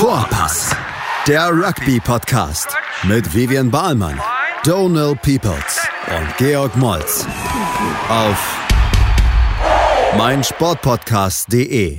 [0.00, 0.74] Vorpass,
[1.28, 4.18] der Rugby-Podcast mit Vivian Bahlmann,
[4.64, 7.26] Donal Peoples und Georg Moltz
[8.08, 8.58] auf
[10.16, 11.98] meinsportpodcast.de.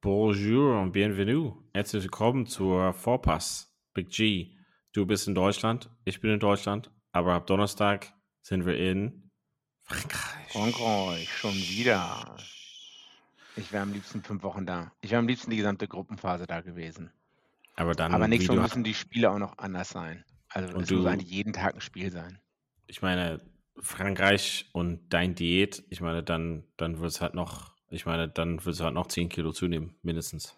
[0.00, 1.54] Bonjour und bienvenue.
[1.74, 3.74] Herzlich willkommen zur Vorpass.
[3.92, 4.52] Big G,
[4.92, 9.32] du bist in Deutschland, ich bin in Deutschland, aber ab Donnerstag sind wir in
[9.82, 10.52] Frankreich.
[10.52, 12.36] Frankreich, schon wieder.
[13.58, 14.92] Ich wäre am liebsten fünf Wochen da.
[15.00, 17.10] Ich wäre am liebsten die gesamte Gruppenphase da gewesen.
[17.74, 20.24] Aber dann, Aber nächstes Mal müssen die Spiele auch noch anders sein.
[20.48, 22.40] Also es muss eigentlich jeden Tag ein Spiel sein.
[22.86, 23.40] ich meine,
[23.80, 28.64] Frankreich und dein Diät, ich meine, dann, dann wird es halt noch, ich meine, dann
[28.64, 30.56] wird es halt noch 10 Kilo zunehmen, mindestens.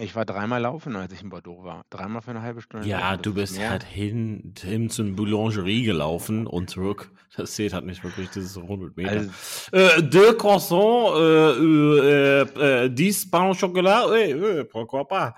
[0.00, 1.84] Ich war dreimal laufen, als ich in Bordeaux war.
[1.90, 2.86] Dreimal für eine halbe Stunde.
[2.86, 3.70] Ja, du ist bist mehr.
[3.70, 7.10] halt hin, hin zur Boulangerie gelaufen und zurück.
[7.36, 9.10] Das zählt halt nicht wirklich, das ist 100 Meter.
[9.10, 9.30] Also,
[9.72, 15.34] Euh, deux croissants, euh, euh, euh, dix pains au chocolat, oui, oui, pourquoi pas.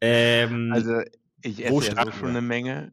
[0.00, 1.00] Ähm, also
[1.42, 2.92] ich esse ja so schon eine Menge.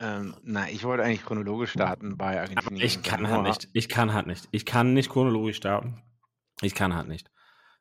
[0.00, 2.84] Ähm, na, ich wollte eigentlich chronologisch starten bei aber Argentinien.
[2.86, 3.36] ich und kann Samoa.
[3.44, 3.68] halt nicht.
[3.72, 4.48] Ich kann halt nicht.
[4.52, 6.02] Ich kann nicht chronologisch starten.
[6.62, 7.30] Ich kann halt nicht.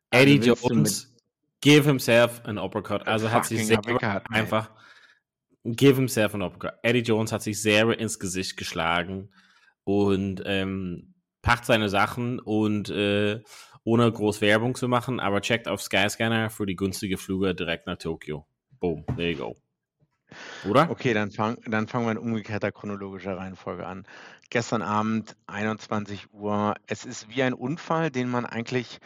[0.09, 1.14] Also Eddie du Jones,
[1.61, 3.08] give himself an uppercut.
[3.08, 4.23] Also hat sich mate.
[4.30, 4.72] einfach
[5.63, 6.73] give himself an uppercut.
[6.83, 9.30] Eddie Jones hat sich selber ins Gesicht geschlagen
[9.83, 13.41] und ähm, packt seine Sachen und äh,
[13.83, 17.97] ohne groß Werbung zu machen, aber checkt auf Skyscanner für die günstige Flüge direkt nach
[17.97, 18.45] Tokio.
[18.80, 19.55] Boom, there you go.
[20.69, 20.89] Oder?
[20.89, 24.05] Okay, dann, fang, dann fangen wir in umgekehrter chronologischer Reihenfolge an.
[24.50, 26.75] Gestern Abend, 21 Uhr.
[26.85, 29.00] Es ist wie ein Unfall, den man eigentlich,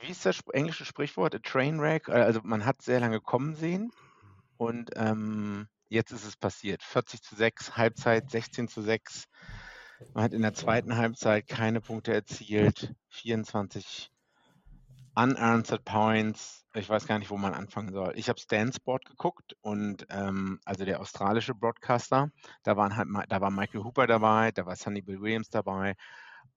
[0.00, 1.34] wie ist das englische Sprichwort?
[1.34, 2.08] A train wreck?
[2.08, 3.90] Äh, Also man hat sehr lange kommen sehen
[4.56, 6.82] und ähm, jetzt ist es passiert.
[6.82, 9.24] 40 zu 6, Halbzeit 16 zu 6.
[10.14, 12.94] Man hat in der zweiten Halbzeit keine Punkte erzielt.
[13.08, 14.10] 24
[15.14, 16.64] unanswered points.
[16.74, 18.12] Ich weiß gar nicht, wo man anfangen soll.
[18.16, 22.30] Ich habe Stan Sport geguckt und ähm, also der australische Broadcaster,
[22.62, 25.96] da waren halt da war Michael Hooper dabei, da war Sonny Bill Williams dabei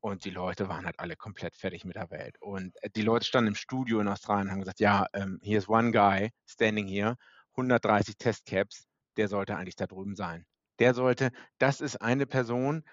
[0.04, 2.36] und die Leute waren halt alle komplett fertig mit der Welt.
[2.42, 5.58] Und äh, die Leute standen im Studio in Australien und haben gesagt, ja, ähm, hier
[5.58, 7.16] ist one guy standing here,
[7.52, 10.46] 130 Testcaps, der sollte eigentlich da drüben sein.
[10.80, 12.84] Der sollte, das ist eine Person,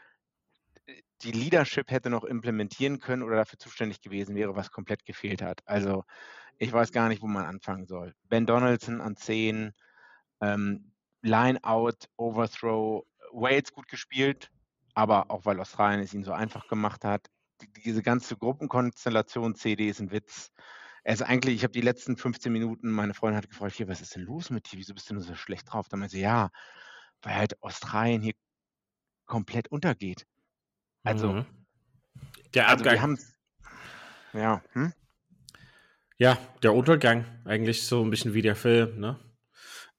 [1.23, 5.63] die Leadership hätte noch implementieren können oder dafür zuständig gewesen wäre, was komplett gefehlt hat.
[5.65, 6.05] Also
[6.59, 8.15] ich weiß gar nicht, wo man anfangen soll.
[8.29, 9.73] Ben Donaldson an 10,
[10.43, 10.93] ähm,
[11.23, 14.53] Line out, Overthrow, Wales gut gespielt,
[15.01, 17.29] aber auch weil Australien es ihnen so einfach gemacht hat.
[17.63, 20.53] Die, diese ganze Gruppenkonstellation CD ist ein Witz.
[21.05, 24.15] Also eigentlich, ich habe die letzten 15 Minuten, meine Freundin hat gefragt, hier, was ist
[24.15, 24.79] denn los mit dir?
[24.79, 25.89] Wieso bist du nur so schlecht drauf?
[25.89, 26.51] Dann meinte sie, ja,
[27.23, 28.35] weil halt Australien hier
[29.25, 30.27] komplett untergeht.
[31.03, 31.47] Also, Mhm.
[32.55, 33.01] Der also Abgang.
[33.01, 33.19] haben
[34.35, 34.93] ja, hm?
[36.19, 39.19] Ja, der Untergang, eigentlich so ein bisschen wie der Film, ne?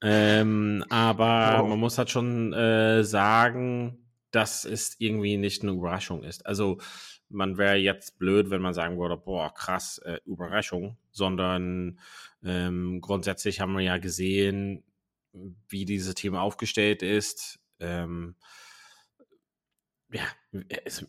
[0.03, 1.69] Ähm, aber Wow.
[1.69, 4.00] man muss halt schon äh, sagen,
[4.31, 6.45] dass es irgendwie nicht eine Überraschung ist.
[6.45, 6.79] Also
[7.29, 11.99] man wäre jetzt blöd, wenn man sagen würde, boah, krass, äh, Überraschung, sondern
[12.43, 14.83] ähm, grundsätzlich haben wir ja gesehen,
[15.69, 17.59] wie dieses Team aufgestellt ist.
[17.79, 18.35] Ähm,
[20.13, 20.23] ja,
[20.83, 21.05] es,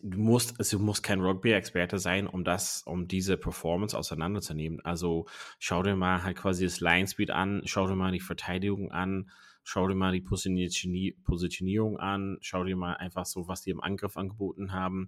[0.57, 4.79] also du musst kein Rugby-Experte sein, um das, um diese Performance auseinanderzunehmen.
[4.85, 5.25] Also
[5.59, 9.29] schau dir mal halt quasi das Line-Speed an, schau dir mal die Verteidigung an,
[9.63, 13.81] schau dir mal die Positioni- Positionierung an, schau dir mal einfach so, was die im
[13.81, 15.07] Angriff angeboten haben.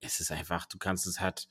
[0.00, 1.48] Es ist einfach, du kannst es halt,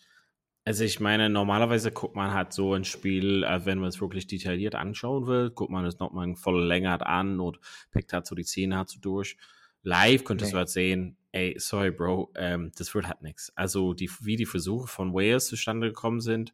[0.65, 4.27] also ich meine, normalerweise guckt man halt so ein Spiel, äh, wenn man es wirklich
[4.27, 7.59] detailliert anschauen will, guckt man es nochmal voll länger an und
[7.91, 9.37] pickt halt so die Szene halt so durch.
[9.83, 10.53] Live könntest Nee.
[10.53, 13.51] du halt sehen, ey, sorry, Bro, ähm, das wird halt nichts.
[13.55, 16.53] Also die, wie die Versuche von Wales zustande gekommen sind,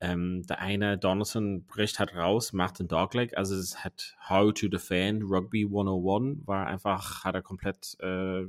[0.00, 4.68] ähm, der eine, Donaldson, bricht halt raus, macht den Dogleg, also es hat How to
[4.68, 8.46] Defend Rugby 101, war einfach, hat er komplett äh,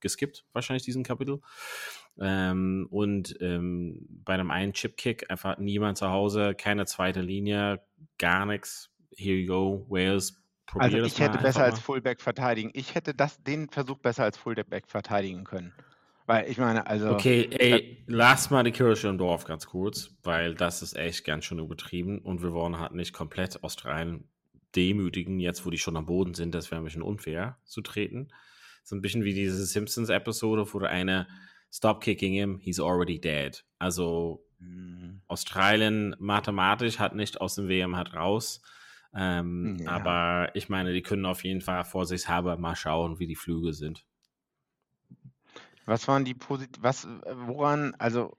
[0.00, 1.40] geskippt, wahrscheinlich diesen Kapitel.
[2.20, 7.80] Ähm, und ähm, bei dem einen Chipkick einfach niemand zu Hause, keine zweite Linie,
[8.18, 8.90] gar nichts.
[9.16, 10.41] Here you go, Wales.
[10.78, 11.80] Also ich hätte besser als.
[11.80, 12.70] Fullback verteidigen.
[12.74, 15.72] Ich hätte das, den Versuch besser als Fullback verteidigen können.
[16.26, 20.54] Weil ich meine, also Okay, ey, lass mal die Kirche im Dorf ganz kurz, weil
[20.54, 24.24] das ist echt ganz schön übertrieben und wir wollen halt nicht komplett Australien
[24.76, 28.28] demütigen, jetzt wo die schon am Boden sind, das wäre ein bisschen unfair zu treten.
[28.84, 31.26] So ein bisschen wie diese Simpsons-Episode, wo der eine
[31.70, 33.64] Stop kicking him, he's already dead.
[33.78, 38.60] Also mh, Australien mathematisch hat nicht aus dem WM hat raus.
[39.14, 39.90] Ähm, Ja.
[39.90, 44.04] Aber ich meine, die können auf jeden Fall vorsichtshalber mal schauen, wie die Flüge sind.
[45.84, 47.06] was waren die Posit was,
[47.46, 48.36] woran, also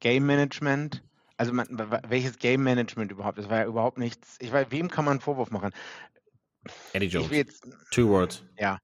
[0.00, 1.02] Game Management,
[1.36, 1.66] Also man,
[2.08, 3.38] welches Game Management überhaupt?
[3.38, 4.36] Das war ja überhaupt nichts.
[4.40, 5.72] Ich weiß, wem kann man einen Vorwurf machen?
[6.92, 7.30] Eddie Jones.
[7.30, 8.44] Jetzt, Two words.
[8.58, 8.78] Ja,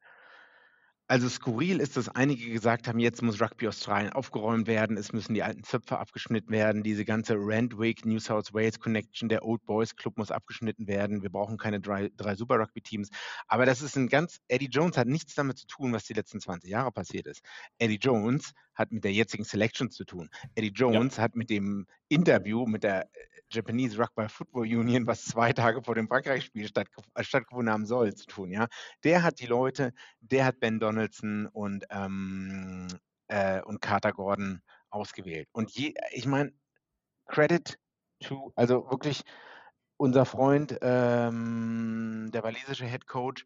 [1.11, 5.35] also skurril ist, dass einige gesagt haben, jetzt muss Rugby Australien aufgeräumt werden, es müssen
[5.35, 9.97] die alten Zöpfe abgeschnitten werden, diese ganze Randwick, New South Wales Connection, der Old Boys
[9.97, 13.09] Club muss abgeschnitten werden, wir brauchen keine drei, drei Super Rugby Teams.
[13.49, 16.39] Aber das ist ein ganz, Eddie Jones hat nichts damit zu tun, was die letzten
[16.39, 17.43] 20 Jahre passiert ist.
[17.79, 20.31] Eddie Jones hat mit der jetzigen Selection zu tun.
[20.55, 21.25] Eddie Jones ja.
[21.25, 23.11] hat mit dem Interview mit der
[23.51, 26.71] Japanese Rugby Football Union, was zwei Tage vor dem Frankreich-Spiel
[27.15, 28.51] äh, stattgefunden haben soll, zu tun.
[28.51, 28.69] Ja,
[29.05, 32.89] der hat die Leute, der hat Ben Donaldson und ähm,
[33.29, 35.49] äh, und Carter Gordon ausgewählt.
[35.53, 36.53] Und je, ich meine,
[37.27, 37.79] Credit
[38.21, 39.23] to, also wirklich
[39.97, 43.45] unser Freund, ähm, der walisische Head Coach,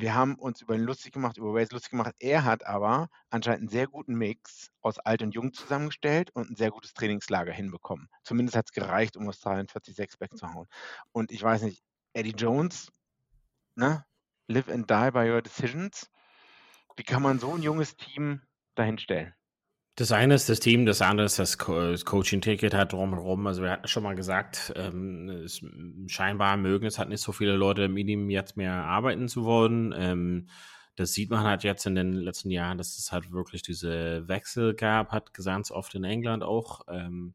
[0.00, 2.14] wir haben uns über ihn lustig gemacht, über Wales lustig gemacht.
[2.20, 6.54] Er hat aber anscheinend einen sehr guten Mix aus alt und jung zusammengestellt und ein
[6.54, 8.08] sehr gutes Trainingslager hinbekommen.
[8.22, 10.68] Zumindest hat es gereicht, um Australien 46 wegzuhauen.
[11.10, 12.92] Und ich weiß nicht, Eddie Jones,
[13.74, 14.04] ne?
[14.46, 16.08] Live and die by your decisions.
[16.94, 18.42] Wie kann man so ein junges Team
[18.76, 19.34] dahinstellen?
[19.98, 23.48] Das eine ist das Team, das andere ist das, Co das Coaching-Ticket hat drumherum.
[23.48, 25.60] Also wir hatten schon mal gesagt, ähm, es,
[26.06, 29.92] scheinbar mögen es halt nicht so viele Leute im Medium jetzt mehr arbeiten zu wollen.
[29.98, 30.50] Ähm,
[30.94, 34.74] das sieht man halt jetzt in den letzten Jahren, dass es halt wirklich diese Wechsel
[34.74, 36.82] gab, hat ganz oft in England auch.
[36.86, 37.34] Ähm,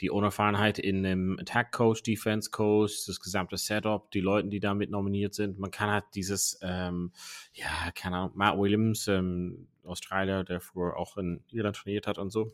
[0.00, 4.90] die Unerfahrenheit in dem Attack Coach, Defense Coach, das gesamte Setup, die Leute, die damit
[4.90, 5.58] nominiert sind.
[5.58, 7.10] Man kann halt dieses, ähm,
[7.54, 12.30] ja, keine Ahnung, Matt Williams, ähm, Australier, der früher auch in Irland trainiert hat und
[12.30, 12.52] so,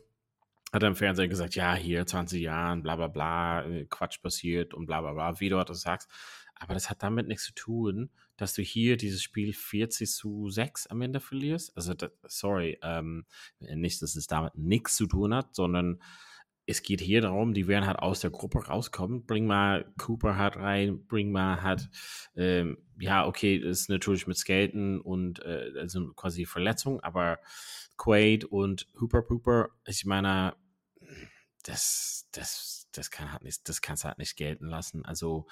[0.73, 4.73] hat er im Fernsehen gesagt, ja, hier 20 Jahren, bla bla bla, äh, Quatsch passiert
[4.73, 6.09] und bla bla bla, wie du das sagst.
[6.55, 10.87] Aber das hat damit nichts zu tun, dass du hier dieses Spiel 40 zu 6
[10.87, 11.75] am Ende verlierst.
[11.75, 13.25] Also, das, sorry, ähm,
[13.59, 16.01] nicht, dass es damit nichts zu tun hat, sondern
[16.67, 19.25] es geht hier darum, die werden halt aus der Gruppe rauskommen.
[19.25, 21.89] Bring mal Cooper halt rein, bring mal halt,
[22.35, 27.39] ähm, ja, okay, das ist natürlich mit Skaten und äh, also quasi Verletzung, aber
[27.97, 30.55] Quaid und Hooper Pooper, ich meine,
[31.63, 35.05] das, das, das kann halt nicht, das kannst du halt nicht gelten lassen.
[35.05, 35.47] Also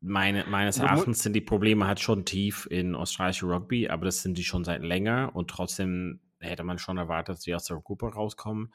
[0.00, 4.36] meine, meines Erachtens sind die Probleme halt schon tief in australische Rugby, aber das sind
[4.36, 8.12] die schon seit länger und trotzdem hätte man schon erwartet, dass die aus der Gruppe
[8.12, 8.74] rauskommen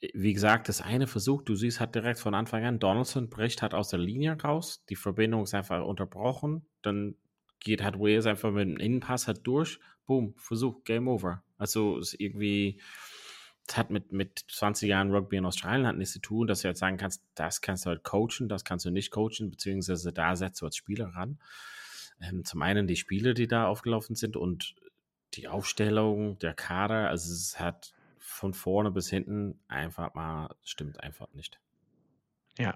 [0.00, 3.74] wie gesagt, das eine Versuch, du siehst halt direkt von Anfang an, Donaldson bricht halt
[3.74, 7.16] aus der Linie raus, die Verbindung ist einfach unterbrochen, dann
[7.60, 11.42] geht halt Wales einfach mit dem Innenpass halt durch, boom, Versuch, Game Over.
[11.58, 12.80] Also ist irgendwie,
[13.66, 16.68] das hat mit, mit 20 Jahren Rugby in Australien hat nichts zu tun, dass du
[16.68, 20.36] jetzt sagen kannst, das kannst du halt coachen, das kannst du nicht coachen, beziehungsweise da
[20.36, 21.38] setzt du als Spieler ran.
[22.20, 24.74] Ähm, zum einen die Spiele, die da aufgelaufen sind und
[25.34, 27.95] die Aufstellung, der Kader, also es hat
[28.36, 31.58] von vorne bis hinten einfach mal, stimmt einfach nicht.
[32.58, 32.74] Ja,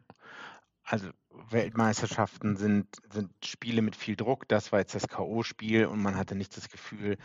[0.82, 1.10] also
[1.50, 4.48] Weltmeisterschaften sind, sind Spiele mit viel Druck.
[4.48, 7.18] Das war jetzt das K.O.-Spiel und man hatte nicht das Gefühl,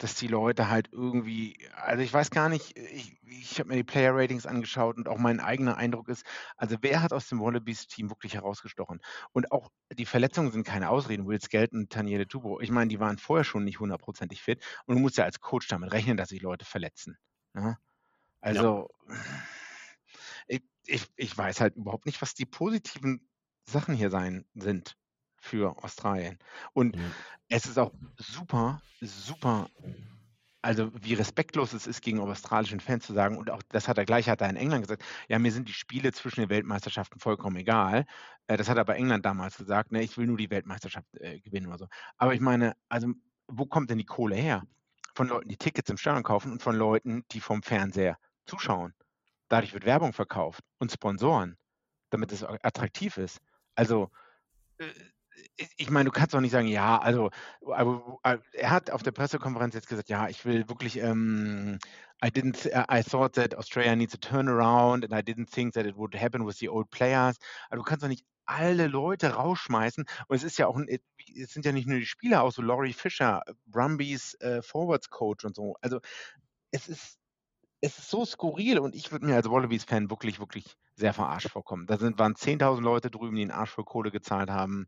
[0.00, 3.84] dass die Leute halt irgendwie, also ich weiß gar nicht, ich, ich habe mir die
[3.84, 6.24] Player Ratings angeschaut und auch mein eigener Eindruck ist,
[6.56, 9.00] also wer hat aus dem Wallabies-Team wirklich herausgestochen?
[9.32, 11.26] Und auch die Verletzungen sind keine Ausreden.
[11.26, 14.96] Will Skelton und Taniele Tubo, ich meine, die waren vorher schon nicht hundertprozentig fit und
[14.96, 17.18] du musst ja als Coach damit rechnen, dass sich Leute verletzen.
[17.52, 17.76] Ne?
[18.40, 19.14] Also ja.
[20.46, 23.28] ich, ich, ich weiß halt überhaupt nicht, was die positiven
[23.66, 24.96] Sachen hier sein sind
[25.40, 26.38] für Australien.
[26.72, 27.12] Und mhm.
[27.48, 29.68] es ist auch super, super,
[30.62, 34.04] also wie respektlos es ist, gegenüber australischen Fans zu sagen, und auch das hat er
[34.04, 37.56] gleich, hat er in England gesagt, ja, mir sind die Spiele zwischen den Weltmeisterschaften vollkommen
[37.56, 38.04] egal.
[38.46, 41.66] Äh, das hat aber England damals gesagt, ne, ich will nur die Weltmeisterschaft äh, gewinnen
[41.66, 41.88] oder so.
[42.18, 43.08] Aber ich meine, also
[43.48, 44.62] wo kommt denn die Kohle her?
[45.14, 48.16] Von Leuten, die Tickets im Stadion kaufen und von Leuten, die vom Fernseher
[48.46, 48.94] zuschauen.
[49.48, 51.56] Dadurch wird Werbung verkauft und Sponsoren,
[52.10, 53.40] damit es attraktiv ist.
[53.74, 54.10] Also
[54.78, 54.84] äh,
[55.76, 57.30] ich meine, du kannst doch nicht sagen, ja, also,
[57.62, 61.78] aber, äh, er hat auf der Pressekonferenz jetzt gesagt, ja, ich will wirklich, ähm,
[62.24, 65.86] I didn't, uh, I thought that Australia needs a turnaround and I didn't think that
[65.86, 67.38] it would happen with the old players.
[67.70, 70.04] Also du kannst doch nicht alle Leute rausschmeißen.
[70.26, 72.92] Und es ist ja auch, es sind ja nicht nur die Spieler, auch so Laurie
[72.92, 75.76] Fisher, Brumbies äh, Forwards Coach und so.
[75.80, 76.00] Also
[76.72, 77.19] es ist,
[77.80, 81.86] es ist so skurril und ich würde mir als Wallabies-Fan wirklich, wirklich sehr verarscht vorkommen.
[81.86, 84.86] Da sind, waren 10.000 Leute drüben, die einen Arsch für Kohle gezahlt haben.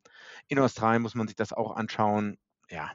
[0.49, 2.37] In Australien muss man sich das auch anschauen.
[2.69, 2.91] Ja.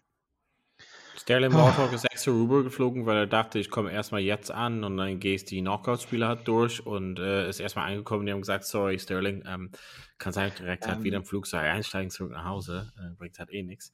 [1.19, 4.97] Sterling Warthog ist extra rüber geflogen, weil er dachte, ich komme erstmal jetzt an und
[4.97, 8.27] dann gehst die Knockout-Spieler halt durch und äh, ist erstmal angekommen.
[8.27, 9.71] Die haben gesagt, sorry Sterling, ähm,
[10.19, 12.93] kannst halt direkt ähm, halt wieder im Flugzeug einsteigen, zurück nach Hause.
[12.99, 13.91] Äh, bringt halt eh nichts.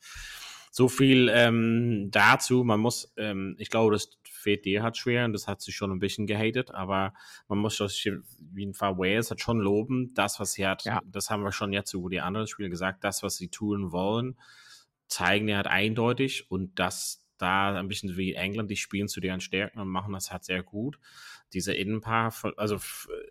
[0.70, 2.64] So viel ähm, dazu.
[2.64, 4.10] Man muss, ähm, ich glaube, das
[4.46, 7.14] WD hat schwer und das hat sich schon ein bisschen gehatet, aber
[7.48, 11.02] man muss auf jeden Fall Wales hat schon loben, das, was sie hat, ja.
[11.06, 14.38] das haben wir schon jetzt über die anderen Spiele gesagt, das, was sie tun wollen,
[15.08, 19.42] zeigen die halt eindeutig und das da ein bisschen wie England, die spielen zu deren
[19.42, 20.98] Stärken und machen das halt sehr gut.
[21.52, 22.80] Diese Innenpaar, also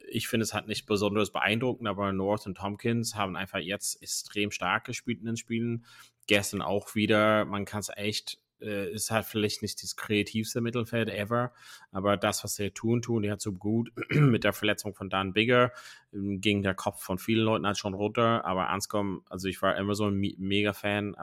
[0.08, 4.50] ich finde es halt nicht besonders beeindruckend, aber North und Tompkins haben einfach jetzt extrem
[4.50, 5.86] stark gespielt in den Spielen.
[6.26, 11.08] Gestern auch wieder, man kann es echt äh, ist halt vielleicht nicht das kreativste Mittelfeld
[11.08, 11.52] ever,
[11.90, 13.92] aber das, was sie tun, tun die hat so gut.
[14.10, 15.72] Mit der Verletzung von Dan Bigger
[16.12, 19.76] ähm, ging der Kopf von vielen Leuten halt schon runter, aber Anscom, also ich war
[19.76, 21.16] immer so ein Mega-Fan,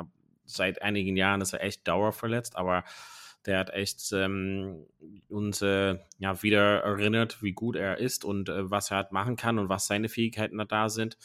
[0.45, 2.83] seit einigen Jahren ist er echt dauerverletzt, aber
[3.45, 4.85] der hat echt ähm,
[5.29, 9.37] uns äh, ja, wieder erinnert, wie gut er ist und äh, was er halt machen
[9.37, 11.17] kann und was seine Fähigkeiten da sind.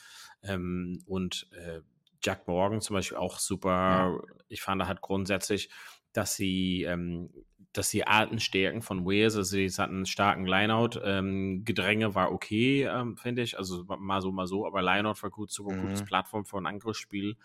[0.43, 1.81] Ähm, und äh,
[2.23, 3.71] Jack Morgan zum Beispiel auch super.
[3.71, 4.21] Ja.
[4.49, 5.71] Ich fand er hat grundsätzlich,
[6.15, 7.29] dass sie ähm,
[7.75, 12.31] dass die alten Stärken von Wales, also sie hatten einen starken Lineout, ähm, Gedränge war
[12.31, 15.83] okay, ähm, finde ich, also mal so, mal so, aber Lineout war gut, super mhm.
[15.83, 17.37] gutes Plattform für ein Angriffsspiel.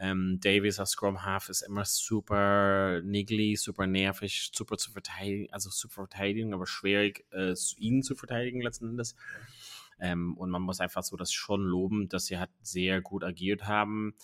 [0.00, 5.70] Ähm, Davies als Scrum Half ist immer super niggly, super nervig, super zu verteidigen, also
[5.70, 9.14] zu verteidigen, aber schwierig, äh, ihn zu verteidigen letzten Endes.
[10.00, 13.66] Ähm, und man muss einfach so das schon loben, dass sie halt sehr gut agiert
[13.66, 14.14] haben.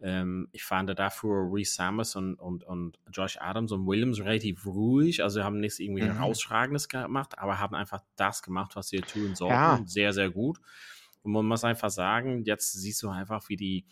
[0.00, 5.22] Ähm, ich fand dafür Reese Summers und, und, und Josh Adams und Williams relativ ruhig.
[5.22, 6.12] Also haben nichts irgendwie mhm.
[6.12, 9.54] herausragendes gemacht, aber haben einfach das gemacht, was sie tun sollten.
[9.54, 9.82] Ja.
[9.86, 10.58] Sehr, sehr gut.
[11.22, 13.86] Und man muss einfach sagen, jetzt siehst du einfach, wie die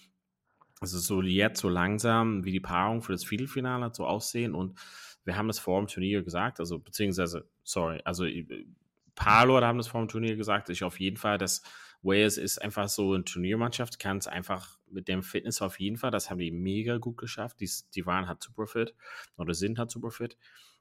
[0.82, 4.76] also so jetzt so langsam, wie die Paarung für das Viertelfinale so aussehen und
[5.24, 8.76] wir haben das vor dem Turnier gesagt, also beziehungsweise, sorry, also ein
[9.14, 11.62] paar Leute haben das vor dem Turnier gesagt, ich auf jeden Fall, dass
[12.02, 16.10] Wales ist einfach so eine Turniermannschaft, kann es einfach mit dem Fitness auf jeden Fall,
[16.10, 18.94] das haben die mega gut geschafft, die, die waren halt super fit
[19.36, 20.36] oder sind halt super fit,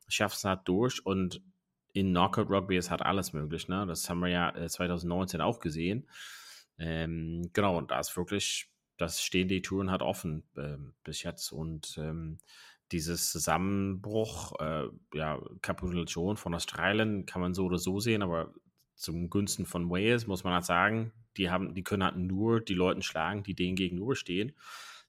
[0.08, 1.42] schaffen es halt durch und
[1.94, 3.86] in Knockout Rugby ist halt alles möglich, ne?
[3.86, 6.08] Das haben wir ja 2019 äh, auch gesehen.
[6.78, 11.52] Ähm, genau, und da ist wirklich das stehen die Touren halt offen äh, bis jetzt.
[11.52, 12.38] Und ähm,
[12.92, 18.54] dieses Zusammenbruch, äh, ja, Kapitulation von Australien kann man so oder so sehen, aber
[19.02, 22.76] zum Günsten von Wales muss man halt sagen, die haben, die können halt nur die
[22.76, 24.54] Leute schlagen, die denen gegenüberstehen.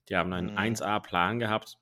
[0.09, 0.57] Die haben einen mhm.
[0.57, 1.77] 1A-Plan gehabt,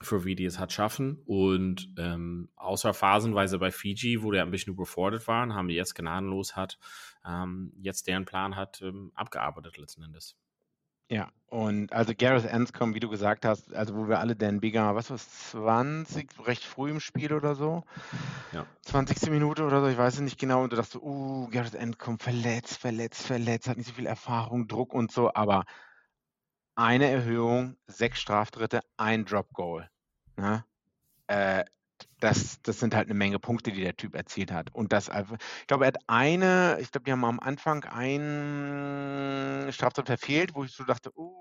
[0.00, 1.22] für wie die es hat schaffen.
[1.26, 5.94] Und ähm, außer phasenweise bei Fiji, wo die ein bisschen überfordert waren, haben die jetzt
[5.94, 6.78] gnadenlos hat,
[7.24, 10.36] ähm, jetzt deren Plan hat ähm, abgearbeitet letzten Endes.
[11.08, 14.96] Ja, und also Gareth Anscombe, wie du gesagt hast, also wo wir alle Dan Bigger,
[14.96, 17.84] was war es, 20, recht früh im Spiel oder so,
[18.52, 18.66] Ja.
[18.82, 19.30] 20.
[19.30, 22.78] Minute oder so, ich weiß es nicht genau, und du dachtest, uh, Gareth Anscombe verletzt,
[22.78, 25.64] verletzt, verletzt, hat nicht so viel Erfahrung, Druck und so, aber
[26.74, 29.88] eine Erhöhung, sechs Straftritte, ein Drop Goal.
[30.36, 30.64] Ne?
[31.28, 31.64] Äh,
[32.20, 34.74] das, das sind halt eine Menge Punkte, die der Typ erzielt hat.
[34.74, 39.72] Und das einfach, ich glaube, er hat eine, ich glaube, die haben am Anfang einen
[39.72, 41.34] Straftat verfehlt, wo ich so dachte, uh,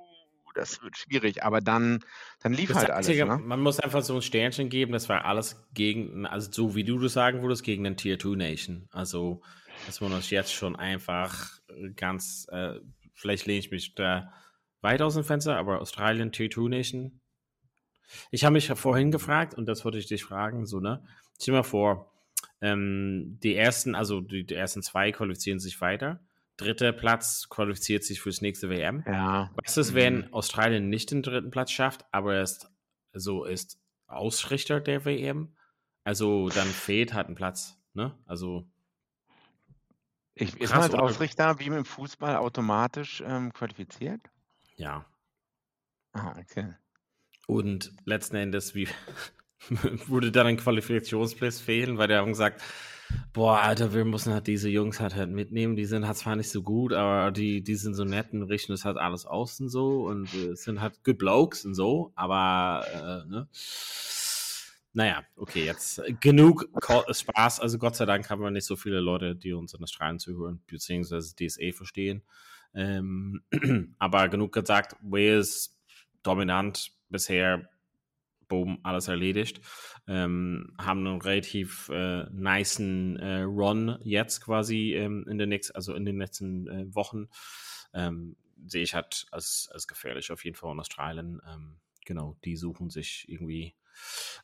[0.56, 2.00] das wird schwierig, aber dann,
[2.42, 3.08] dann lief das halt alles.
[3.08, 3.38] Einzige, ne?
[3.38, 6.98] Man muss einfach so ein Sternchen geben, das war alles gegen, also so wie du
[6.98, 8.88] das sagen würdest, gegen den Tier 2 Nation.
[8.92, 9.42] Also,
[9.86, 11.60] dass man uns jetzt schon einfach
[11.96, 12.80] ganz, äh,
[13.14, 14.34] vielleicht lehne ich mich da
[14.82, 17.20] weit aus dem Fenster, aber Australien Tier 2 Nation,
[18.32, 21.04] ich habe mich vorhin gefragt, und das wollte ich dich fragen, so, ne?
[21.40, 22.12] Stell dir mal vor,
[22.62, 26.20] ähm, die ersten, also die, die, ersten zwei qualifizieren sich weiter.
[26.58, 29.04] Dritter Platz qualifiziert sich fürs nächste WM.
[29.06, 29.52] Ja.
[29.64, 30.34] Was ist, wenn mhm.
[30.34, 32.70] Australien nicht den dritten Platz schafft, aber er ist,
[33.14, 35.56] so ist Ausrichter der WM?
[36.04, 38.18] Also dann fehlt halt ein Platz, ne?
[38.26, 38.66] Also.
[40.34, 44.22] Ich, ist man als Ausrichter wie im Fußball automatisch ähm, qualifiziert?
[44.76, 45.06] Ja.
[46.12, 46.74] Ah, okay.
[47.48, 48.88] Und letzten Endes, wie
[50.08, 52.62] würde dann ein Qualifikationsplatz fehlen, weil der haben gesagt,
[53.34, 56.50] boah, Alter, wir müssen halt diese Jungs halt, halt mitnehmen, die sind halt zwar nicht
[56.50, 59.70] so gut, aber die, die sind so nett und richten das halt alles aus und
[59.70, 63.48] so und äh, sind halt good blokes und so, aber äh, ne?
[64.98, 66.70] Naja, okay, jetzt genug
[67.12, 67.60] Spaß.
[67.60, 70.20] Also Gott sei Dank haben wir nicht so viele Leute, die uns in der Strahlen
[70.20, 72.24] zuhören, beziehungsweise DSA verstehen.
[72.74, 73.42] Ähm,
[74.00, 75.78] aber genug gesagt, Wales
[76.24, 77.70] dominant, bisher,
[78.48, 79.62] boom, alles erledigt.
[80.08, 85.94] Ähm, haben einen relativ äh, niceen äh, Run jetzt quasi ähm, in den nächsten, also
[85.94, 87.28] in den letzten äh, Wochen.
[87.94, 88.36] Ähm,
[88.68, 91.42] sehe ich halt als, als gefährlich auf jeden Fall in Australien.
[91.48, 93.76] Ähm, genau, die suchen sich irgendwie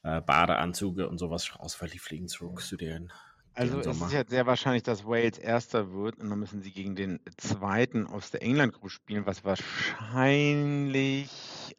[0.03, 3.11] äh, Badeanzüge und sowas raus, weil die fliegen zurück zu deren
[3.53, 6.95] also es ist jetzt sehr wahrscheinlich, dass Wales erster wird und dann müssen sie gegen
[6.95, 11.29] den zweiten aus der England Group spielen, was wahrscheinlich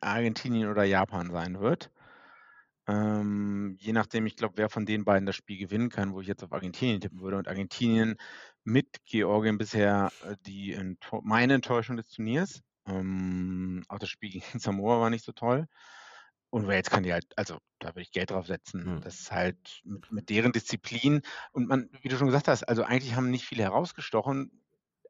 [0.00, 1.90] Argentinien oder Japan sein wird.
[2.88, 6.26] Ähm, je nachdem, ich glaube, wer von den beiden das Spiel gewinnen kann, wo ich
[6.26, 7.36] jetzt auf Argentinien tippen würde.
[7.36, 8.16] Und Argentinien
[8.64, 10.76] mit Georgien bisher äh, die
[11.22, 12.60] meine Enttäuschung des Turniers.
[12.86, 15.68] Ähm, auch das Spiel gegen Samoa war nicht so toll.
[16.52, 18.84] Und Wales kann die halt, also da würde ich Geld drauf setzen.
[18.84, 19.00] Hm.
[19.00, 21.22] Das ist halt mit, mit deren Disziplin.
[21.52, 24.62] Und man, wie du schon gesagt hast, also eigentlich haben nicht viele herausgestochen,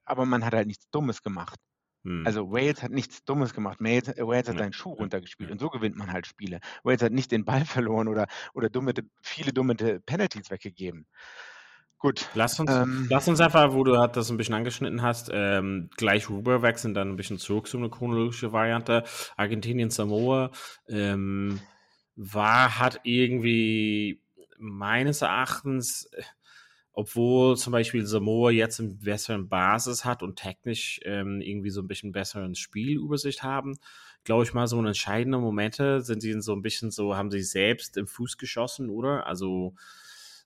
[0.05, 1.59] aber man hat halt nichts Dummes gemacht.
[2.05, 2.25] Hm.
[2.25, 3.79] Also Wales hat nichts Dummes gemacht.
[3.81, 6.61] Wales, äh, Wales hat Ja, seinen Schuh runtergespielt und so gewinnt man halt Spiele.
[6.85, 11.07] Wales hat nicht den Ball verloren oder, oder dumme, viele dumme Penalties weggegeben.
[12.03, 12.29] Gut.
[12.35, 16.29] Lass uns, Ähm, lass uns einfach, wo du das ein bisschen angeschnitten hast, ähm, gleich
[16.29, 19.05] rüberwechseln, dann ein bisschen zurück zu einer chronologischen Variante.
[19.37, 20.51] Argentinien, Samoa
[20.89, 21.61] ähm,
[22.17, 24.21] war, hat irgendwie
[24.59, 26.11] meines Erachtens,
[26.93, 31.87] obwohl zum Beispiel Samoa jetzt eine bessere Basis hat und technisch ähm, irgendwie so ein
[31.87, 33.79] bisschen besseren Spielübersicht haben,
[34.25, 37.97] glaube ich mal, so entscheidende Momente sind sie so ein bisschen so, haben sie selbst
[37.97, 39.25] im Fuß geschossen, oder?
[39.27, 39.75] Also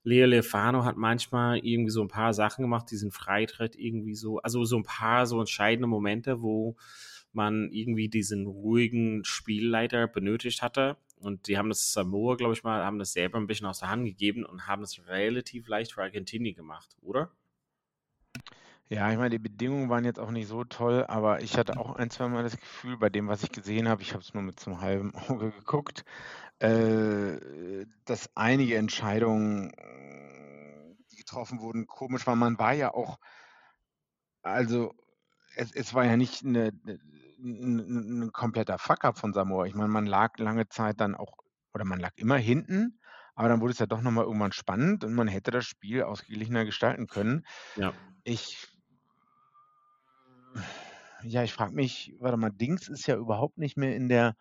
[0.07, 4.65] Leo Lefano hat manchmal irgendwie so ein paar Sachen gemacht, diesen Freitritt irgendwie so, also
[4.65, 6.77] so ein paar so entscheidende Momente, wo
[7.33, 10.97] man irgendwie diesen ruhigen Spielleiter benötigt hatte.
[11.19, 13.91] Und die haben das Samoa, glaube ich mal, haben das selber ein bisschen aus der
[13.91, 17.33] Hand gegeben und haben es relativ leicht für Argentinien gemacht, oder?
[18.89, 21.97] Ja, ich meine, die Bedingungen waren jetzt auch nicht so toll, aber ich hatte auch
[21.97, 24.45] ein, zwei Mal das Gefühl, bei dem, was ich gesehen habe, ich habe es nur
[24.45, 26.05] mit einem halben Auge geguckt,
[26.59, 29.73] äh, dass einige Entscheidungen,
[31.11, 32.39] die getroffen wurden, komisch waren.
[32.39, 33.19] Man war ja auch,
[34.43, 34.95] also
[35.57, 36.73] es, es war ja nicht eine,
[37.39, 39.67] ein, ein kompletter Fuck-up von Samoa.
[39.67, 41.39] Ich meine, man lag lange Zeit dann auch,
[41.75, 43.01] oder man lag immer hinten,
[43.35, 46.65] aber dann wurde es ja doch nochmal irgendwann spannend und man hätte das Spiel ausgeglichener
[46.65, 47.47] gestalten können.
[47.77, 47.93] Ja.
[48.25, 48.69] Ich
[51.23, 54.37] ja, ich frage mich, warte mal, Dings ist ja überhaupt nicht mehr in der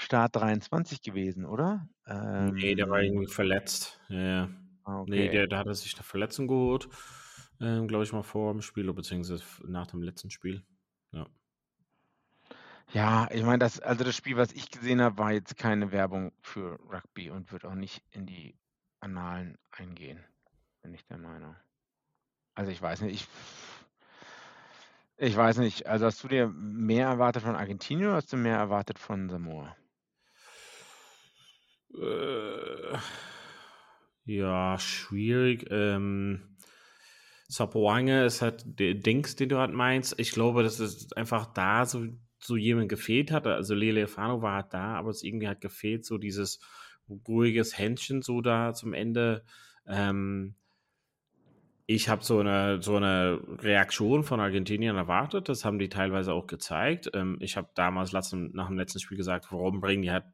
[0.00, 1.88] Start 23 gewesen, oder?
[2.32, 4.00] nee, der war Ähm, irgendwie verletzt.
[4.08, 4.50] Ja, ja.
[4.84, 5.28] ah, Nee, okay.
[5.28, 6.88] der, der hatte sich eine Verletzung geholt,
[7.60, 10.64] ähm, glaube ich mal vor dem Spiel, oder beziehungsweise nach dem letzten Spiel.
[11.12, 11.26] Ja.
[12.92, 16.32] Ja, ich meine, das, also das Spiel, was ich gesehen habe, war jetzt keine Werbung
[16.42, 18.58] für Rugby und wird auch nicht in die
[19.00, 20.24] Annalen eingehen,
[20.82, 21.56] bin ich der Meinung.
[22.54, 23.28] Also ich weiß nicht, ich,
[25.16, 28.56] ich weiß nicht, also hast du dir mehr erwartet von Argentinien oder hast du mehr
[28.56, 29.76] erwartet von Samoa?
[31.94, 32.98] Äh,
[34.24, 35.66] ja, schwierig.
[35.70, 36.56] Ähm,
[37.48, 40.14] Sapoange ist halt der Dings, den du halt meinst.
[40.18, 42.06] Ich glaube, dass es einfach da so,
[42.38, 43.46] so jemand gefehlt hat.
[43.46, 46.60] Also Lele Fano war halt da, aber es irgendwie hat gefehlt, so dieses
[47.26, 49.44] ruhiges Händchen so da zum Ende.
[49.86, 50.54] Ähm,
[51.86, 55.48] ich habe so eine, so eine Reaktion von Argentinien erwartet.
[55.48, 57.10] Das haben die teilweise auch gezeigt.
[57.14, 60.26] Ähm, ich habe damals letzten, nach dem letzten Spiel gesagt, warum bringen die halt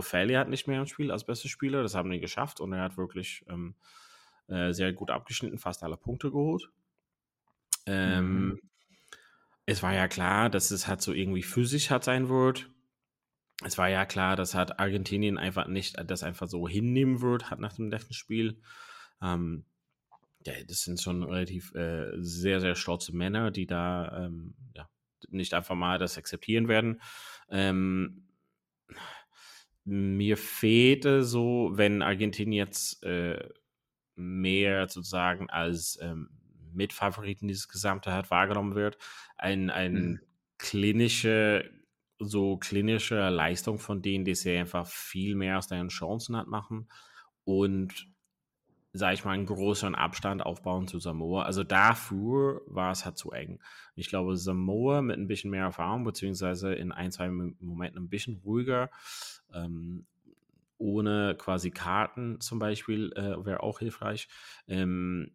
[0.00, 1.82] Boffelli hat nicht mehr im Spiel als bester Spieler.
[1.82, 3.74] Das haben die geschafft und er hat wirklich ähm,
[4.48, 6.70] äh, sehr gut abgeschnitten, fast alle Punkte geholt.
[7.86, 8.60] Ähm, Mhm.
[9.66, 12.70] Es war ja klar, dass es halt so irgendwie physisch hat sein wird.
[13.62, 17.60] Es war ja klar, dass halt Argentinien einfach nicht das einfach so hinnehmen wird, hat
[17.60, 18.60] nach dem letzten Spiel.
[19.22, 19.64] Ähm,
[20.44, 24.88] ja, das sind schon relativ äh, sehr, sehr stolze Männer, die da ähm, ja,
[25.28, 27.00] nicht einfach mal das akzeptieren werden.
[27.50, 28.29] Ähm,
[29.84, 33.48] mir fehlte so, wenn Argentinien jetzt äh,
[34.16, 36.30] mehr sozusagen als ähm,
[36.72, 38.98] Mitfavoriten dieses Gesamte hat wahrgenommen wird,
[39.36, 40.20] ein, ein Mhm.
[40.58, 41.70] klinische,
[42.18, 46.88] so klinische Leistung von denen, die sie einfach viel mehr aus deren Chancen hat machen
[47.44, 48.08] und
[48.92, 51.44] sage ich mal, einen größeren Abstand aufbauen zu Samoa.
[51.44, 53.60] Also dafür war es halt zu eng.
[53.94, 58.40] Ich glaube, Samoa mit ein bisschen mehr Erfahrung, beziehungsweise in ein, zwei Momenten ein bisschen
[58.44, 58.90] ruhiger,
[59.52, 60.06] ähm,
[60.78, 64.28] ohne quasi Karten zum Beispiel, äh, wäre auch hilfreich,
[64.66, 65.30] ähm,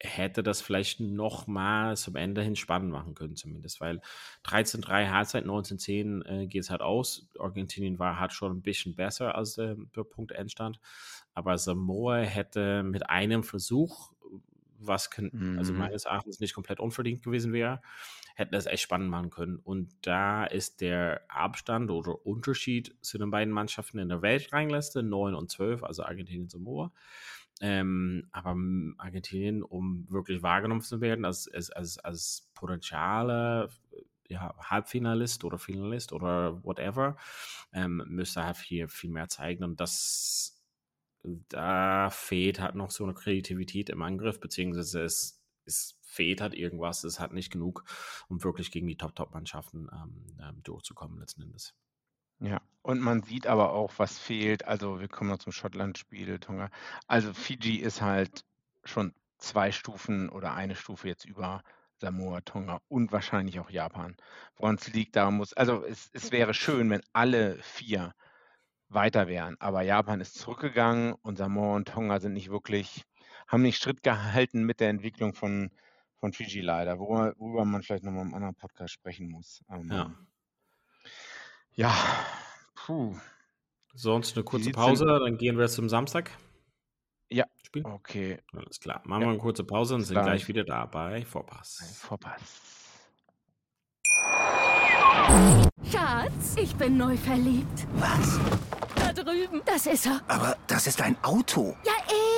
[0.00, 4.00] hätte das vielleicht noch mal zum Ende hin spannend machen können zumindest, weil
[4.42, 7.28] 13-3 Halbzeit, 19-10 äh, geht es halt aus.
[7.38, 9.76] Argentinien war halt schon ein bisschen besser als der,
[10.10, 10.80] Punkt Endstand,
[11.34, 14.12] aber Samoa hätte mit einem Versuch,
[14.78, 15.88] was können, also Mhm.
[15.88, 17.80] meines Erachtens nicht komplett unverdient gewesen wäre,
[18.34, 19.56] hätten das echt spannend machen können.
[19.56, 25.34] Und da ist der Abstand oder Unterschied zu den beiden Mannschaften in der Weltrangliste 9
[25.34, 26.92] und 12, also Argentinien und Samoa.
[27.60, 28.54] Ähm, aber
[28.98, 33.70] Argentinien, um wirklich wahrgenommen zu werden als, als, als, als potenzieller
[34.28, 37.16] ja, Halbfinalist oder Finalist oder whatever,
[37.72, 39.64] ähm, müsste halt hier viel mehr zeigen.
[39.64, 40.56] Und das
[41.48, 47.04] da fehlt halt noch so eine Kreativität im Angriff, beziehungsweise es, es fehlt halt irgendwas,
[47.04, 47.84] es hat nicht genug,
[48.28, 51.74] um wirklich gegen die Top-Top-Mannschaften ähm, ähm, durchzukommen letzten Endes.
[52.40, 54.66] Ja, und man sieht aber auch, was fehlt.
[54.66, 56.70] Also wir kommen noch zum Schottland-Spiel, Tonga.
[57.06, 58.44] Also Fiji ist halt
[58.84, 61.62] schon zwei Stufen oder eine Stufe jetzt über
[61.98, 64.16] Samoa, Tonga und wahrscheinlich auch Japan.
[64.56, 68.14] Woran es liegt, da muss, also es, es wäre schön, wenn alle vier
[68.88, 69.56] weiter wären.
[69.60, 73.04] Aber Japan ist zurückgegangen und Samoa und Tonga sind nicht wirklich,
[73.48, 75.70] haben nicht Schritt gehalten mit der Entwicklung von,
[76.20, 79.62] von Fiji leider, worüber, worüber man vielleicht nochmal im anderen Podcast sprechen muss.
[79.70, 80.14] Ähm, Ja.
[81.76, 81.94] Ja,
[82.74, 83.14] puh.
[83.94, 86.30] Sonst eine kurze Pause, dann gehen wir zum Samstag.
[87.30, 87.44] Ja.
[87.62, 87.84] Spiel.
[87.84, 89.00] Okay, Alles klar.
[89.04, 89.28] Machen Ja.
[89.28, 90.24] wir eine kurze Pause und sind gleich.
[90.26, 91.98] gleich wieder da bei Vorpass.
[92.00, 92.42] Vorpass.
[95.90, 97.86] Schatz, ich bin neu verliebt.
[97.94, 98.38] Was?
[98.96, 99.62] Da drüben.
[99.64, 100.20] Das ist er.
[100.28, 101.76] Aber das ist ein Auto.
[101.84, 101.92] Ja,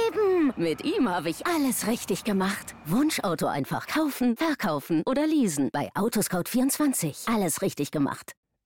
[0.06, 0.52] eben.
[0.56, 2.74] Mit ihm habe ich alles richtig gemacht.
[2.86, 5.70] Wunschauto einfach kaufen, verkaufen oder leasen.
[5.72, 7.32] Bei Autoscout24.
[7.34, 8.32] Alles richtig gemacht.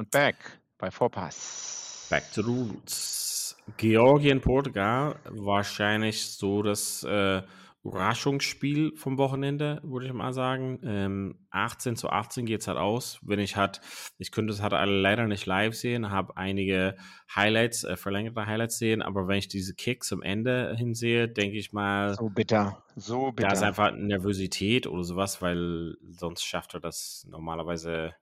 [0.00, 0.36] Und back
[0.78, 2.06] bei Vorpass.
[2.08, 3.54] Back to the Roots.
[3.76, 7.42] Georgien, Portugal, wahrscheinlich so das äh,
[7.84, 10.80] Überraschungsspiel vom Wochenende, würde ich mal sagen.
[10.84, 13.18] Ähm, 18 zu 18 geht es halt aus.
[13.20, 13.82] Wenn ich hat,
[14.16, 16.96] ich könnte es halt alle leider nicht live sehen, habe einige
[17.36, 21.74] Highlights, äh, verlängerte Highlights sehen, aber wenn ich diese Kicks am Ende hinsehe, denke ich
[21.74, 22.82] mal, So bitter.
[22.96, 23.48] So bitter.
[23.48, 28.14] da ist einfach Nervosität oder sowas, weil sonst schafft er das normalerweise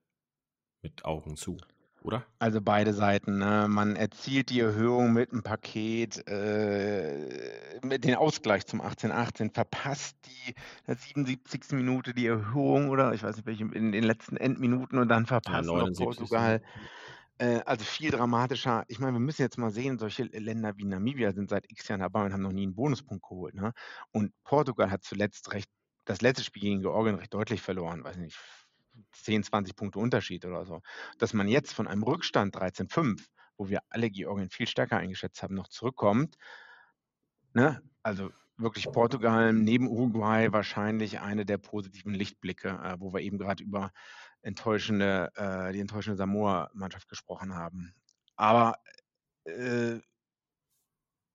[0.82, 1.56] mit Augen zu,
[2.02, 2.24] oder?
[2.38, 3.38] Also beide Seiten.
[3.38, 3.66] Ne?
[3.68, 10.50] Man erzielt die Erhöhung mit einem Paket, äh, mit den Ausgleich zum 18-18, verpasst die
[10.50, 10.54] in
[10.86, 11.72] der 77.
[11.72, 15.66] Minute die Erhöhung oder ich weiß nicht welche, in den letzten Endminuten und dann verpasst
[15.66, 16.04] noch 79.
[16.04, 16.62] Portugal.
[17.38, 18.84] Äh, also viel dramatischer.
[18.88, 22.00] Ich meine, wir müssen jetzt mal sehen, solche Länder wie Namibia sind seit x Jahren
[22.00, 23.54] dabei und haben noch nie einen Bonuspunkt geholt.
[23.54, 23.72] Ne?
[24.12, 25.70] Und Portugal hat zuletzt recht,
[26.04, 28.38] das letzte Spiel gegen Georgien recht deutlich verloren, weiß nicht,
[29.12, 30.82] 10, 20 Punkte Unterschied oder so.
[31.18, 33.24] Dass man jetzt von einem Rückstand 13-5,
[33.56, 36.36] wo wir alle Georgien viel stärker eingeschätzt haben, noch zurückkommt,
[37.52, 37.82] ne?
[38.02, 43.62] also wirklich Portugal neben Uruguay wahrscheinlich eine der positiven Lichtblicke, äh, wo wir eben gerade
[43.62, 43.92] über
[44.42, 47.94] enttäuschende, äh, die enttäuschende Samoa-Mannschaft gesprochen haben.
[48.36, 48.76] Aber
[49.44, 49.98] äh,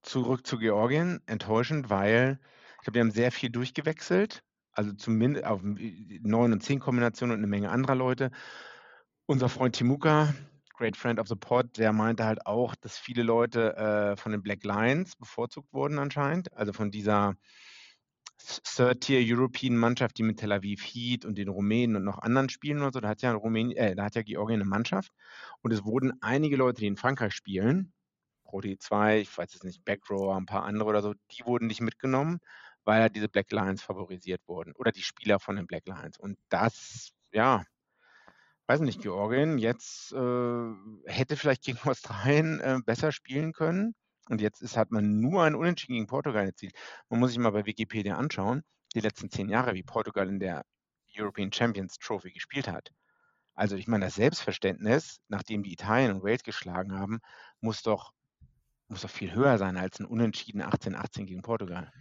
[0.01, 2.39] zurück zu Georgien, enttäuschend, weil
[2.75, 7.39] ich glaube, die haben sehr viel durchgewechselt, also zumindest auf 9 und 10 Kombinationen und
[7.39, 8.31] eine Menge anderer Leute.
[9.25, 10.33] Unser Freund Timuka,
[10.75, 14.41] Great Friend of the Pod, der meinte halt auch, dass viele Leute äh, von den
[14.41, 17.35] Black Lions bevorzugt wurden anscheinend, also von dieser
[18.39, 22.99] Third-Tier-European-Mannschaft, die mit Tel Aviv Heat und den Rumänen und noch anderen spielen oder so.
[22.99, 25.11] Da hat ja Rumänien, äh, da hat ja Georgien eine Mannschaft.
[25.61, 27.93] Und es wurden einige Leute, die in Frankreich spielen,
[28.43, 31.81] Pro D2, ich weiß jetzt nicht, Backrow, ein paar andere oder so, die wurden nicht
[31.81, 32.39] mitgenommen,
[32.85, 34.73] weil halt diese Black Lions favorisiert wurden.
[34.75, 36.17] Oder die Spieler von den Black Lions.
[36.17, 37.63] Und das, ja,
[38.67, 40.71] weiß nicht, Georgien jetzt äh,
[41.05, 43.95] hätte vielleicht gegen Australien äh, besser spielen können.
[44.29, 46.73] Und jetzt ist, hat man nur ein Unentschieden gegen Portugal erzielt.
[47.09, 48.63] Man muss sich mal bei Wikipedia anschauen,
[48.95, 50.63] die letzten zehn Jahre, wie Portugal in der
[51.15, 52.89] European Champions Trophy gespielt hat.
[53.55, 57.19] Also ich meine, das Selbstverständnis, nachdem die Italien und Wales geschlagen haben,
[57.59, 58.13] muss doch,
[58.87, 61.91] muss doch viel höher sein als ein Unentschieden 18-18 gegen Portugal.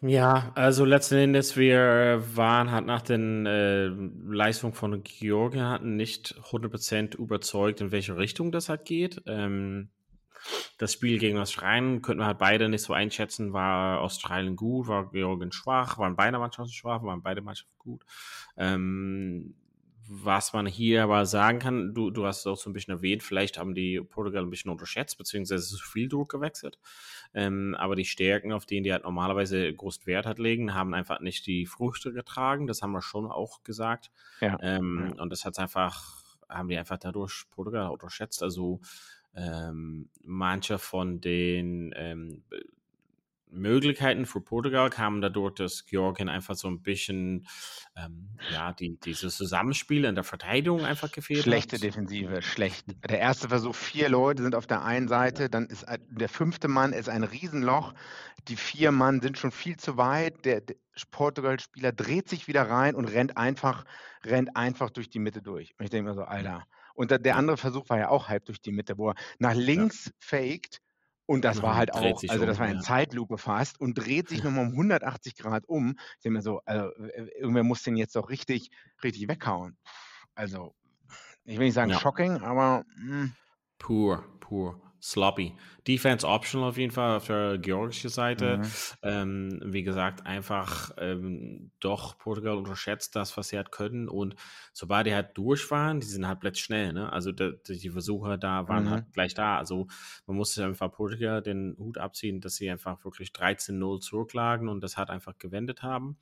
[0.00, 6.36] Ja, also letzten Endes, wir waren halt nach den äh, Leistungen von Georgien hatten nicht
[6.52, 9.20] 100% überzeugt, in welche Richtung das halt geht.
[9.26, 9.90] Ähm,
[10.78, 13.52] das Spiel gegen Australien könnten wir halt beide nicht so einschätzen.
[13.52, 18.04] War Australien gut, war Georgien schwach, waren beide Mannschaften schwach, waren beide Mannschaften gut.
[18.56, 19.56] Ähm,
[20.10, 23.22] was man hier aber sagen kann, du, du hast es auch so ein bisschen erwähnt,
[23.22, 26.78] vielleicht haben die Portugal ein bisschen unterschätzt, beziehungsweise zu viel Druck gewechselt.
[27.34, 31.20] Ähm, aber die Stärken, auf denen die halt normalerweise großen Wert hat legen, haben einfach
[31.20, 32.66] nicht die Früchte getragen.
[32.66, 34.10] Das haben wir schon auch gesagt.
[34.40, 34.58] Ja.
[34.62, 38.42] Ähm, Und das hat einfach, haben die einfach dadurch Portugal unterschätzt.
[38.42, 38.80] Also
[39.34, 42.44] ähm, manche von den ähm,
[43.50, 47.46] Möglichkeiten für Portugal kamen dadurch, dass Georgien einfach so ein bisschen,
[47.96, 51.82] ähm, ja, die, dieses Zusammenspiel in der Verteidigung einfach gefehlt Schlechte hat.
[51.82, 52.86] Defensive, schlecht.
[53.08, 56.92] Der erste Versuch, vier Leute sind auf der einen Seite, dann ist der fünfte Mann
[56.92, 57.94] ist ein Riesenloch.
[58.48, 60.44] Die vier Mann sind schon viel zu weit.
[60.44, 60.76] Der, der
[61.10, 63.84] Portugal-Spieler dreht sich wieder rein und rennt einfach,
[64.24, 65.74] rennt einfach durch die Mitte durch.
[65.78, 66.64] Und ich denke mir so, Alter.
[66.94, 70.06] Und der andere Versuch war ja auch halb durch die Mitte, wo er nach links
[70.06, 70.12] ja.
[70.18, 70.80] faked
[71.28, 72.80] und das war halt auch, also das um, war eine ja.
[72.80, 75.98] Zeitlupe fast und dreht sich nochmal um 180 Grad um.
[76.16, 76.90] Ich denke mir so, also
[77.38, 78.70] irgendwer muss den jetzt doch richtig,
[79.04, 79.76] richtig weghauen.
[80.34, 80.74] Also,
[81.44, 82.00] ich will nicht sagen ja.
[82.00, 82.84] shocking, aber.
[82.96, 83.10] Mh.
[83.10, 83.32] Hm.
[83.78, 85.54] Pur, pur sloppy.
[85.86, 88.58] Defense optional auf jeden Fall auf der georgischen Seite.
[88.58, 88.64] Mhm.
[89.02, 94.08] Ähm, wie gesagt, einfach ähm, doch Portugal unterschätzt das, was sie halt können.
[94.08, 94.34] Und
[94.72, 96.92] sobald die halt durch waren, die sind halt plötzlich schnell.
[96.92, 97.12] Ne?
[97.12, 98.90] Also die, die Versuche da waren mhm.
[98.90, 99.56] halt gleich da.
[99.56, 99.86] Also
[100.26, 104.96] man musste einfach Portugal den Hut abziehen, dass sie einfach wirklich 13-0 zurücklagen und das
[104.96, 106.18] halt einfach gewendet haben.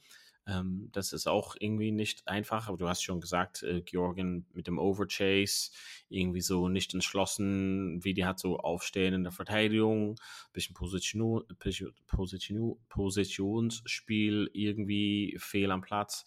[0.46, 4.66] Ähm, das ist auch irgendwie nicht einfach, aber du hast schon gesagt, äh, Georgien mit
[4.66, 5.70] dem Overchase,
[6.09, 10.16] irgendwie so nicht entschlossen, wie die hat so aufstehen in der Verteidigung,
[10.52, 11.44] bisschen Position,
[12.06, 16.24] Position, Positionsspiel, irgendwie fehl am Platz.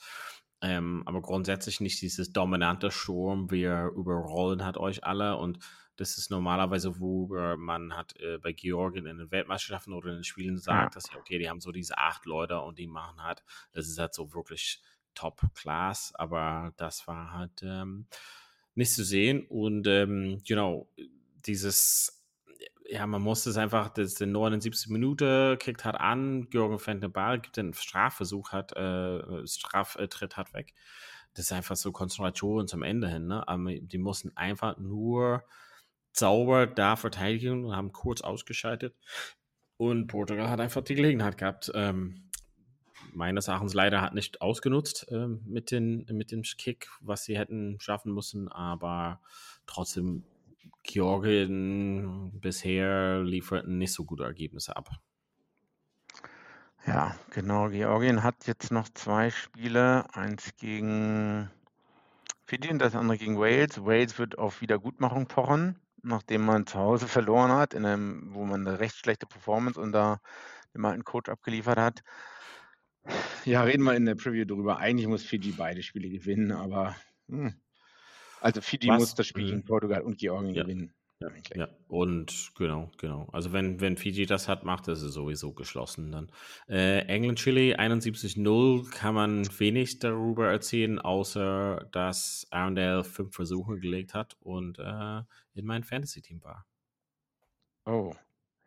[0.62, 5.60] Ähm, aber grundsätzlich nicht dieses dominante Sturm, wir überrollen hat euch alle und
[6.00, 10.24] das ist normalerweise, wo man hat äh, bei Georgien in den Weltmeisterschaften oder in den
[10.24, 11.02] Spielen sagt, ja.
[11.02, 14.14] dass okay, die haben so diese acht Leute und die machen halt, das ist halt
[14.14, 14.82] so wirklich
[15.14, 18.08] Top-Class, aber das war halt ähm,
[18.76, 20.90] nicht zu sehen und ähm, genau,
[21.46, 22.16] dieses
[22.92, 27.04] ja, man muss es einfach, das ist in 79 Minute, kickt hat an, Georgen fängt
[27.04, 30.74] den Ball, gibt den Strafversuch, hat, äh, Straftritt hat weg.
[31.36, 33.48] Das ist einfach so Konzentration zum Ende hin, ne?
[33.48, 35.44] Aber die mussten einfach nur
[36.14, 38.96] sauber da verteidigen und haben kurz ausgeschaltet.
[39.78, 41.72] Und Portugal hat einfach die Gelegenheit gehabt.
[41.74, 42.30] Ähm,
[43.14, 47.80] meines Erachtens leider hat nicht ausgenutzt ähm, mit, den, mit dem Kick, was sie hätten
[47.80, 49.22] schaffen müssen, aber
[49.66, 50.26] trotzdem
[50.84, 54.90] Georgien bisher lieferten nicht so gute Ergebnisse ab.
[56.86, 57.70] Ja, genau.
[57.70, 61.50] Georgien hat jetzt noch zwei Spiele, eins gegen
[62.46, 63.86] Fidji und das andere gegen Wales.
[63.86, 68.68] Wales wird auf Wiedergutmachung pochen nachdem man zu Hause verloren hat, in einem, wo man
[68.68, 70.22] eine recht schlechte Performance unter
[70.74, 72.04] dem alten Coach abgeliefert hat.
[73.46, 74.78] Ja, reden wir in der Preview drüber.
[74.78, 76.96] Eigentlich muss Fiji beide Spiele gewinnen, aber
[77.28, 77.54] hm.
[78.42, 79.00] also Fiji Was?
[79.00, 79.66] muss das Spiel gegen hm.
[79.66, 80.64] Portugal und Georgien ja.
[80.64, 80.94] gewinnen.
[81.22, 83.28] Ja, ja, und genau, genau.
[83.34, 86.32] Also wenn, wenn Fiji das hat, macht das es sowieso geschlossen dann.
[86.70, 94.14] Äh, England Chile 71-0 kann man wenig darüber erzählen, außer dass Arundel fünf Versuche gelegt
[94.14, 95.22] hat und äh,
[95.56, 96.66] in mein Fantasy-Team war.
[97.86, 98.16] Oh,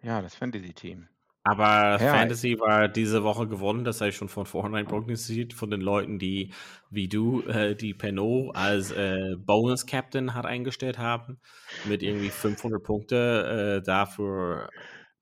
[0.02, 1.08] ja, das Fantasy-Team.
[1.44, 5.70] Aber ja, Fantasy war diese Woche gewonnen, das habe ich schon von vornherein prognostiziert, von
[5.70, 6.52] den Leuten, die,
[6.88, 11.40] wie du, äh, die Penot als äh, Bonus-Captain hat eingestellt haben,
[11.84, 14.68] mit irgendwie 500 Punkte äh, dafür.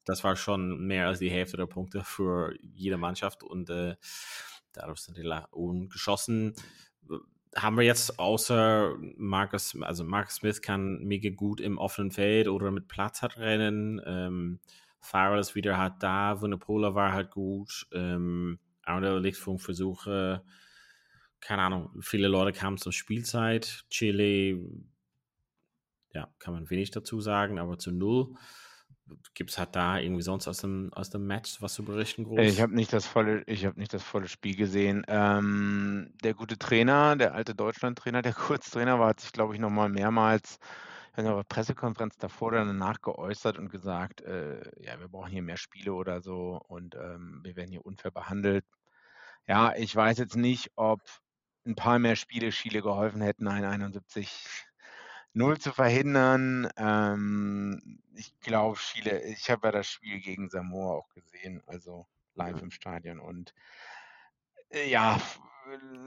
[0.04, 3.96] Das war schon mehr als die Hälfte der Punkte für jede Mannschaft und äh,
[4.72, 6.54] dadurch sind die ungeschossen.
[7.56, 12.70] Haben wir jetzt außer Marcus, also Marcus Smith kann mega gut im offenen Feld oder
[12.70, 14.00] mit Platz hat rennen.
[14.04, 14.60] Ähm,
[15.00, 17.86] Farrell ist wieder halt da, Vunipola war halt gut.
[17.92, 20.42] Ähm, Arnold Lichtfunkversuche,
[21.40, 23.84] keine Ahnung, viele Leute kamen zur Spielzeit.
[23.88, 24.58] Chile,
[26.12, 28.34] ja, kann man wenig dazu sagen, aber zu null.
[29.34, 32.24] Gibt es halt da irgendwie sonst aus dem, aus dem Match was zu berichten?
[32.24, 32.40] Groß?
[32.40, 35.04] Ich habe nicht das volle, habe nicht das volle Spiel gesehen.
[35.08, 39.88] Ähm, der gute Trainer, der alte Deutschland-Trainer, der Kurztrainer, war, hat sich, glaube ich, nochmal
[39.88, 40.58] mehrmals
[41.20, 45.56] in der Pressekonferenz davor oder danach geäußert und gesagt, äh, ja, wir brauchen hier mehr
[45.56, 48.64] Spiele oder so und ähm, wir werden hier unfair behandelt.
[49.46, 51.00] Ja, ich weiß jetzt nicht, ob
[51.66, 54.66] ein paar mehr Spiele Chile geholfen hätten, ein 71
[55.32, 56.68] 0 zu verhindern.
[56.76, 62.62] Ähm, ich glaube, Chile, ich habe ja das Spiel gegen Samoa auch gesehen, also live
[62.62, 63.54] im Stadion und
[64.70, 65.20] äh, ja,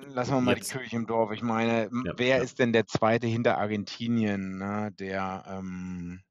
[0.07, 0.73] lassen wir mal Jetzt.
[0.73, 1.31] die Kirche im Dorf.
[1.31, 2.43] Ich meine, ja, wer ja.
[2.43, 6.21] ist denn der zweite hinter Argentinien, ne, der ähm,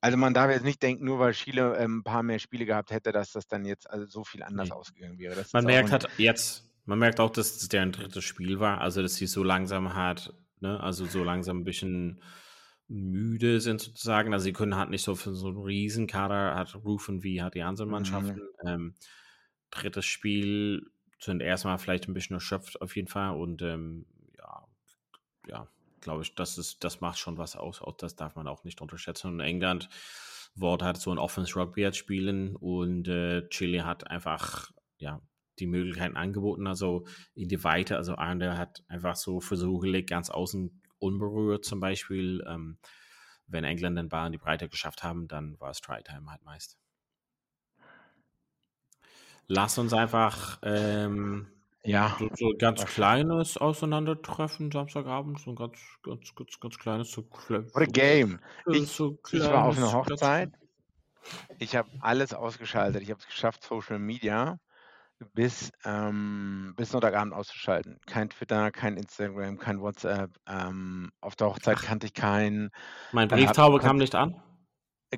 [0.00, 2.90] also man darf jetzt nicht denken, nur weil Chile ähm, ein paar mehr Spiele gehabt
[2.90, 4.74] hätte, dass das dann jetzt also so viel anders nee.
[4.74, 5.34] ausgegangen wäre.
[5.34, 9.00] Das man merkt halt jetzt, man merkt auch, dass es deren drittes Spiel war, also
[9.00, 12.20] dass sie so langsam hat, ne, also so langsam ein bisschen
[12.86, 14.34] müde sind sozusagen.
[14.34, 17.62] Also sie können halt nicht so für so einen Riesenkader hat rufen wie hat die
[17.62, 17.92] anderen mhm.
[17.92, 18.42] Mannschaften.
[18.62, 18.68] Mhm.
[18.68, 18.94] Ähm,
[19.70, 20.90] drittes Spiel
[21.24, 24.06] sind erstmal vielleicht ein bisschen erschöpft auf jeden Fall und ähm,
[24.38, 24.66] ja,
[25.48, 25.68] ja,
[26.00, 27.82] glaube ich, das ist, das macht schon was aus.
[27.82, 29.28] Auch das darf man auch nicht unterschätzen.
[29.28, 29.88] Und England
[30.54, 35.20] Wort hat so ein Offense Rugby jetzt spielen und äh, Chile hat einfach ja
[35.58, 37.96] die Möglichkeiten angeboten, also in die Weite.
[37.96, 42.44] Also Arne hat einfach so Versuche gelegt, ganz außen unberührt zum Beispiel.
[42.46, 42.78] Ähm,
[43.46, 46.78] wenn England den Ball in die Breite geschafft haben, dann war es Try-Time halt meist
[49.46, 51.46] lass uns einfach ähm,
[51.84, 57.24] Ja, So, so ganz kleines Auseinandertreffen Samstagabend, so ein ganz, ganz, ganz, ganz kleines, so,
[57.48, 58.40] What a game.
[58.66, 60.52] Ich, so ich war auf einer kleines, Hochzeit.
[61.58, 63.02] Ich habe alles ausgeschaltet.
[63.02, 64.58] Ich habe es geschafft, Social Media
[65.32, 67.98] bis, ähm, bis Sonntagabend auszuschalten.
[68.06, 70.30] Kein Twitter, kein Instagram, kein WhatsApp.
[70.46, 72.70] Ähm, auf der Hochzeit kannte ich keinen.
[73.12, 74.42] Mein Brieftaube kam nicht an.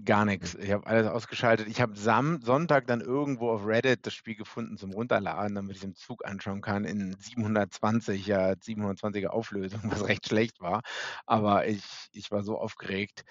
[0.01, 0.55] Gar nichts.
[0.55, 1.69] Ich habe alles ausgeschaltet.
[1.69, 5.79] Ich habe Sam Sonntag dann irgendwo auf Reddit das Spiel gefunden zum Runterladen, damit ich
[5.79, 10.83] es im Zug anschauen kann in 720, ja, 720er Auflösung, was recht schlecht war.
[11.27, 13.25] Aber ich, ich war so aufgeregt.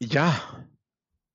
[0.00, 0.66] Ja,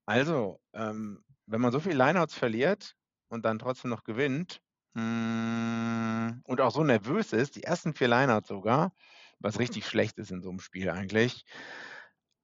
[0.06, 2.96] also, ähm, wenn man so viele Lineouts verliert
[3.30, 4.62] und dann trotzdem noch gewinnt
[4.96, 8.94] mm, und auch so nervös ist, die ersten vier Lineouts sogar,
[9.40, 11.46] was richtig schlecht ist in so einem Spiel eigentlich.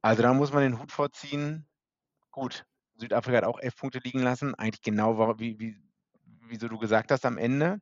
[0.02, 1.69] Also da muss man den Hut vorziehen.
[2.32, 2.66] Gut,
[2.96, 5.78] Südafrika hat auch elf Punkte liegen lassen, eigentlich genau wie, wie,
[6.48, 7.80] wie so du gesagt hast am Ende.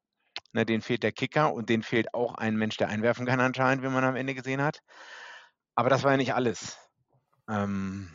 [0.54, 3.84] Ne, denen fehlt der Kicker und denen fehlt auch ein Mensch, der einwerfen kann anscheinend,
[3.84, 4.82] wie man am Ende gesehen hat.
[5.76, 6.78] Aber das war ja nicht alles.
[7.50, 8.10] Ähm,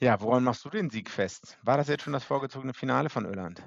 [0.00, 1.58] ja, woran machst du den Sieg fest?
[1.62, 3.62] War das jetzt schon das vorgezogene Finale von Irland?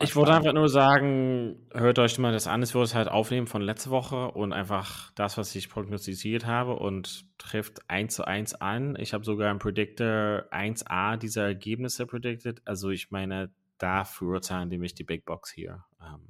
[0.00, 2.62] Ich wollte einfach nur sagen, hört euch mal das an.
[2.62, 6.74] Ich würde es halt aufnehmen von letzter Woche und einfach das, was ich prognostiziert habe
[6.74, 8.96] und trifft 1 zu 1 an.
[8.98, 12.60] Ich habe sogar im Predictor 1a dieser Ergebnisse predicted.
[12.64, 16.20] Also ich meine, dafür zahlen die mich die Big Box hier ähm,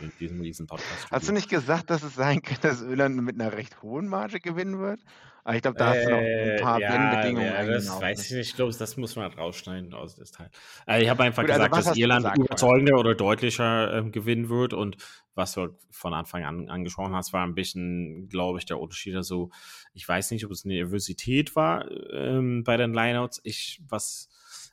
[0.00, 3.40] in diesem riesen podcast Hast du nicht gesagt, dass es sein könnte, dass Irland mit
[3.40, 5.00] einer recht hohen Marge gewinnen wird?
[5.44, 8.02] Aber ich glaube, da hast du noch ein Äh, paar ja, Blendbedingungen ja, das eingebaut.
[8.02, 8.48] weiß ich nicht.
[8.50, 10.50] Ich glaube, das muss man halt rausschneiden aus das Teil.
[10.86, 14.12] Äh, ich habe einfach Gut, also gesagt, was dass Irland gesagt überzeugender oder deutlicher ähm,
[14.12, 14.96] gewinnen wird und
[15.34, 19.16] was du von Anfang an angesprochen hast, war ein bisschen, glaube ich, der Unterschied.
[19.16, 19.50] Also,
[19.94, 23.40] ich weiß nicht, ob es Nervosität war ähm, bei den Lineouts.
[23.42, 24.28] Ich, was,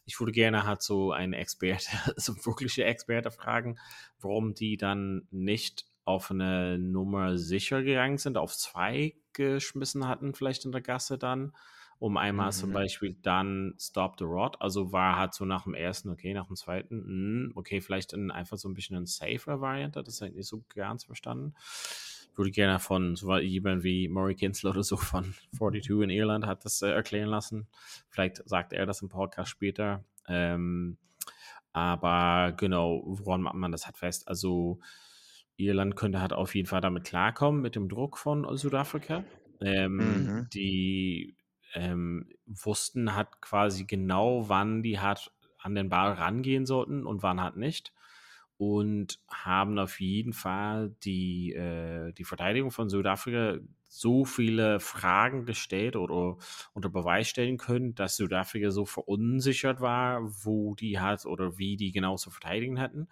[0.05, 3.79] ich würde gerne halt so einen Experte, so wirkliche Experte fragen,
[4.19, 10.65] warum die dann nicht auf eine Nummer sicher gegangen sind, auf zwei geschmissen hatten, vielleicht
[10.65, 11.53] in der Gasse dann,
[11.99, 12.73] um einmal zum Mhm.
[12.73, 14.59] Beispiel dann Stop the Rod.
[14.61, 18.31] Also war halt so nach dem ersten, okay, nach dem zweiten, mh, okay, vielleicht in,
[18.31, 21.53] einfach so ein bisschen eine safer Variante, das habe ich nicht so ganz verstanden.
[22.35, 26.63] Würde gerne von so jemand wie Murray Kinsler oder so von 42 in Irland hat
[26.63, 27.67] das äh, erklären lassen.
[28.09, 30.03] Vielleicht sagt er das im Podcast später.
[30.27, 30.97] Ähm,
[31.73, 34.27] aber genau, woran macht man das halt fest?
[34.27, 34.79] Also
[35.59, 39.27] Irland könnte halt auf jeden Fall damit klarkommen, mit dem Druck von Südafrika.
[39.61, 40.49] Ähm, Mhm.
[40.53, 41.37] Die
[41.73, 47.41] ähm, wussten halt quasi genau, wann die halt an den Ball rangehen sollten und wann
[47.41, 47.93] halt nicht.
[48.57, 55.95] Und haben auf jeden Fall die, äh, die Verteidigung von Südafrika so viele Fragen gestellt
[55.95, 56.37] oder
[56.73, 61.91] unter Beweis stellen können, dass Südafrika so verunsichert war, wo die halt oder wie die
[61.93, 63.07] genau zu verteidigen hatten.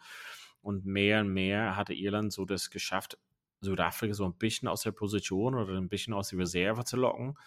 [0.67, 3.17] Und mehr und mehr hatte Irland so das geschafft,
[3.61, 7.37] Südafrika so ein bisschen aus der Position oder ein bisschen aus der Reserve zu locken,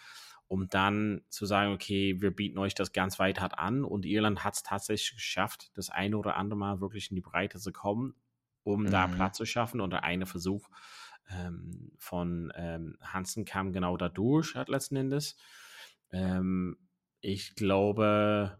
[0.48, 3.85] um dann zu sagen, okay, wir bieten euch das ganz weit hart an.
[3.85, 7.59] Und Irland hat es tatsächlich geschafft, das eine oder andere Mal wirklich in die Breite
[7.59, 8.14] zu kommen,
[8.62, 9.14] um da Mhm.
[9.16, 9.83] Platz zu schaffen.
[9.83, 10.70] Und der eine Versuch
[11.28, 15.37] ähm, von ähm, Hansen kam genau dadurch, hat letzten Endes.
[16.11, 16.78] Ähm,
[17.20, 18.59] ich glaube,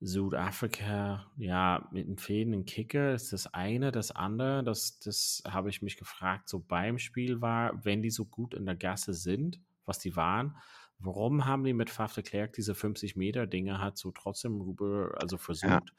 [0.00, 3.90] Südafrika, ja, mit einem fehlenden Kicker ist das eine.
[3.90, 8.24] Das andere, das, das habe ich mich gefragt, so beim Spiel war, wenn die so
[8.24, 10.56] gut in der Gasse sind, was die waren,
[11.00, 15.92] warum haben die mit Faf de Klerk diese 50-Meter-Dinge halt so trotzdem rüber, also versucht?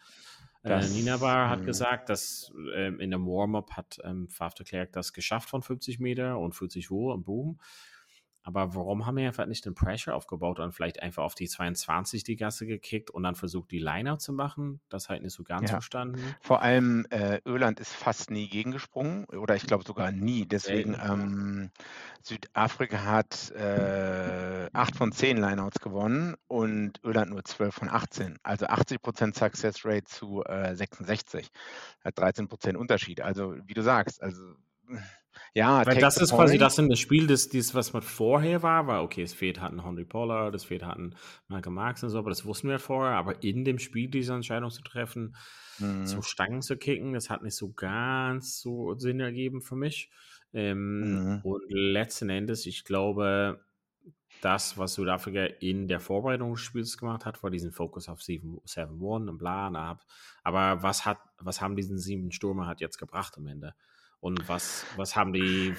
[0.64, 1.66] Äh, das- Nina Bar hat mhm.
[1.66, 6.00] gesagt, dass ähm, in dem Warm-up hat ähm, Faf de Klerk das geschafft von 50
[6.00, 7.60] Meter und 40 wo und boom.
[8.44, 12.24] Aber warum haben wir einfach nicht den Pressure aufgebaut und vielleicht einfach auf die 22
[12.24, 14.80] die Gasse gekickt und dann versucht, die Liner zu machen?
[14.90, 15.76] Das halt nicht so ganz Ja.
[15.76, 16.36] verstanden.
[16.42, 20.46] Vor allem äh, Irland ist fast nie gegengesprungen oder ich glaube sogar nie.
[20.46, 21.72] Deswegen ähm,
[22.24, 28.38] Südafrika hat äh, 8 von 10 Lineouts gewonnen und Irland nur 12 von 18.
[28.44, 31.50] Also 80% Success Rate zu äh, 66.
[32.04, 33.22] Hat 13% Unterschied.
[33.22, 34.42] Also wie du sagst, also
[35.54, 38.88] ja, Weil das ist quasi das in das Spiel, das, das, was man vorher war,
[38.88, 41.16] war, okay, es fehlt ein Henry Pollard, es fehlt ein
[41.48, 43.16] Michael Marks und so, aber das wussten wir vorher.
[43.18, 45.36] Aber in dem Spiel diese Entscheidung zu treffen,
[45.80, 46.06] Mhm.
[46.06, 50.10] so Stangen zu kicken, das hat nicht so ganz so Sinn ergeben für mich.
[50.54, 51.40] Ähm, Mhm.
[51.44, 53.64] Und letzten Endes, ich glaube,
[54.42, 59.28] das, was Südafrika in der Vorbereitung des Spiels gemacht hat, war diesen Fokus auf 7-1
[59.30, 60.06] und bla, ab.
[60.44, 63.76] Aber was hat, was haben diesen sieben Stürmer hat jetzt gebracht am Ende?
[64.22, 65.74] Und was, was haben die,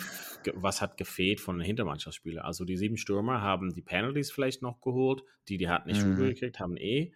[0.54, 2.44] was hat gefehlt von den Hintermannschaftsspielern?
[2.44, 6.06] Also die sieben Stürmer haben die Penalties vielleicht noch geholt, die die hat nicht Mhm.
[6.06, 7.12] rübergekriegt, haben eh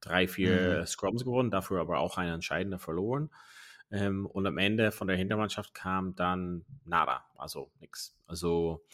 [0.00, 3.30] drei, vier Scrums gewonnen, dafür aber auch eine entscheidende verloren.
[3.90, 8.18] Ähm, und am Ende von der Hintermannschaft kam dann nada, also nichts.
[8.26, 8.84] Also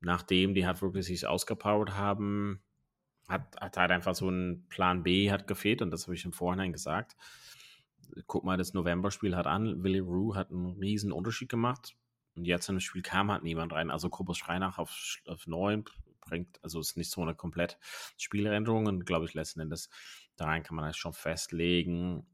[0.00, 2.62] nachdem die halt wirklich sich ausgepowert haben,
[3.28, 6.32] hat, hat halt einfach so ein Plan B hat gefehlt und das habe ich im
[6.32, 7.16] Vorhinein gesagt.
[8.26, 11.96] Guck mal, das November-Spiel hat an, Willie Rue hat einen riesen Unterschied gemacht
[12.34, 13.90] und jetzt in das Spiel kam halt niemand rein.
[13.90, 15.84] Also Kobus Schreinach auf, auf 9
[16.20, 17.78] bringt, also ist nicht so eine komplett
[18.16, 19.88] Spieländerung und glaube ich letzten Endes
[20.36, 22.26] daran kann man das schon festlegen.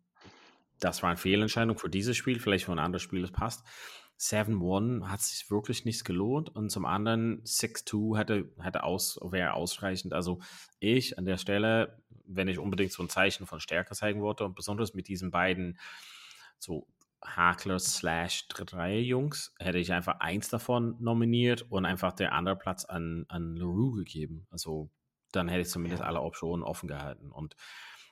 [0.81, 3.65] Das war eine Fehlentscheidung für dieses Spiel, vielleicht für ein anderes Spiel, das passt.
[4.21, 10.13] 7-1 hat sich wirklich nichts gelohnt und zum anderen 6-2 hätte, hätte aus, wäre ausreichend.
[10.13, 10.39] Also
[10.79, 14.55] ich an der Stelle, wenn ich unbedingt so ein Zeichen von Stärke zeigen wollte und
[14.55, 15.79] besonders mit diesen beiden
[16.59, 16.87] so
[17.23, 22.85] Hakler slash 3 Jungs, hätte ich einfach eins davon nominiert und einfach der andere Platz
[22.85, 24.47] an, an LaRue gegeben.
[24.51, 24.91] Also
[25.33, 27.57] dann hätte ich zumindest alle Optionen offen gehalten und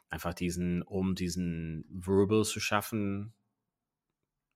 [0.08, 3.32] einfach diesen, um diesen Wirbel zu schaffen,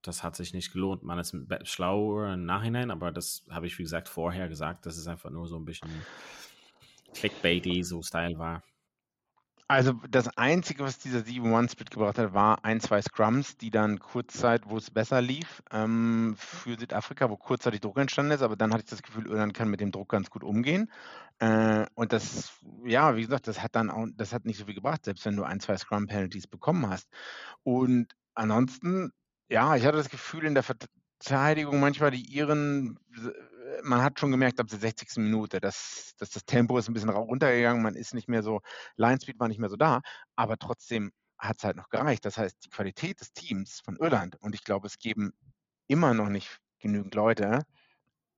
[0.02, 1.02] das hat sich nicht gelohnt.
[1.02, 1.34] Man ist
[1.64, 5.46] schlauer im Nachhinein, aber das habe ich, wie gesagt, vorher gesagt, dass es einfach nur
[5.46, 5.90] so ein bisschen
[7.14, 8.62] clickbaity so Style war.
[9.68, 14.62] Also das Einzige, was dieser 7-1-Split gebracht hat, war ein, zwei Scrums, die dann kurzzeit,
[14.66, 18.84] wo es besser lief, ähm, für Südafrika, wo kurzzeitig Druck entstanden ist, aber dann hatte
[18.84, 20.88] ich das Gefühl, Irland kann mit dem Druck ganz gut umgehen.
[21.40, 22.52] Äh, und das,
[22.84, 25.36] ja, wie gesagt, das hat dann auch, das hat nicht so viel gebracht, selbst wenn
[25.36, 27.08] du ein, zwei Scrum-Penalties bekommen hast.
[27.64, 29.10] Und ansonsten,
[29.48, 33.00] ja, ich hatte das Gefühl in der Verteidigung manchmal, die Iren
[33.82, 35.16] man hat schon gemerkt, ab der 60.
[35.18, 38.60] Minute, dass, dass das Tempo ist ein bisschen runtergegangen, man ist nicht mehr so,
[38.96, 40.00] Line Speed war nicht mehr so da,
[40.36, 42.24] aber trotzdem hat es halt noch gereicht.
[42.24, 45.32] Das heißt, die Qualität des Teams von Irland, und ich glaube, es geben
[45.86, 47.62] immer noch nicht genügend Leute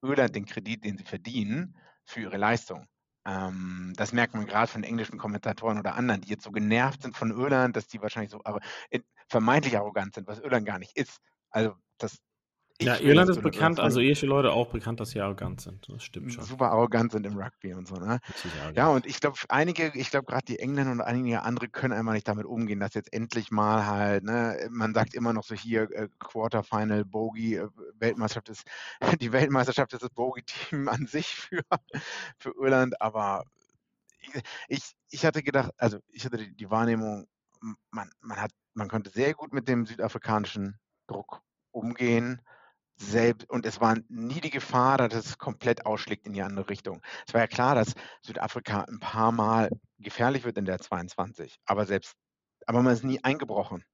[0.03, 2.87] Irland den Kredit, den sie verdienen, für ihre Leistung.
[3.27, 7.17] Ähm, das merkt man gerade von englischen Kommentatoren oder anderen, die jetzt so genervt sind
[7.17, 8.41] von Irland, dass die wahrscheinlich so
[9.29, 11.19] vermeintlich arrogant sind, was Irland gar nicht ist.
[11.51, 12.19] Also das
[12.81, 15.89] ja, Irland ist bekannt, also irische Leute auch bekannt, dass sie arrogant sind.
[15.89, 16.45] Das stimmt schon.
[16.45, 18.21] Super arrogant sind im Rugby und so, ne?
[18.75, 22.13] Ja, und ich glaube, einige, ich glaube gerade die Engländer und einige andere können einfach
[22.13, 25.91] nicht damit umgehen, dass jetzt endlich mal halt, ne, man sagt immer noch so hier,
[25.91, 27.69] äh, Quarterfinal, Bogey, äh,
[27.99, 28.65] Weltmeisterschaft ist,
[29.21, 31.63] die Weltmeisterschaft ist das Bogey-Team an sich für,
[32.39, 33.45] für Irland, aber
[34.69, 37.27] ich, ich hatte gedacht, also ich hatte die, die Wahrnehmung,
[37.91, 42.41] man, man hat, man konnte sehr gut mit dem südafrikanischen Druck umgehen
[43.01, 47.01] selbst, und es war nie die Gefahr, dass es komplett ausschlägt in die andere Richtung.
[47.27, 51.87] Es war ja klar, dass Südafrika ein paar Mal gefährlich wird in der 22, aber
[51.87, 52.15] selbst,
[52.67, 53.85] aber man ist nie eingebrochen.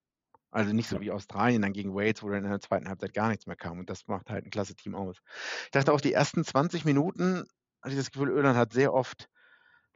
[0.50, 3.28] Also nicht so wie Australien dann gegen Wales, wo dann in der zweiten Halbzeit gar
[3.28, 3.80] nichts mehr kam.
[3.80, 5.16] Und das macht halt ein klasse Team aus.
[5.64, 7.44] Ich dachte auch, die ersten 20 Minuten
[7.82, 9.28] hatte ich das Gefühl, Irland hat sehr oft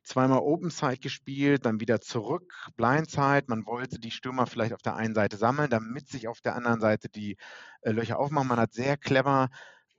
[0.08, 3.44] zweimal Open Side gespielt, dann wieder zurück, Blindside.
[3.46, 6.80] Man wollte die Stürmer vielleicht auf der einen Seite sammeln, damit sich auf der anderen
[6.80, 7.36] Seite die
[7.82, 8.48] äh, Löcher aufmachen.
[8.48, 9.48] Man hat sehr clever,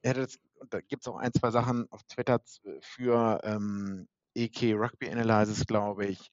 [0.01, 0.39] das,
[0.69, 2.39] da gibt es auch ein, zwei Sachen auf Twitter
[2.81, 6.31] für ähm, EK Rugby Analysis, glaube ich.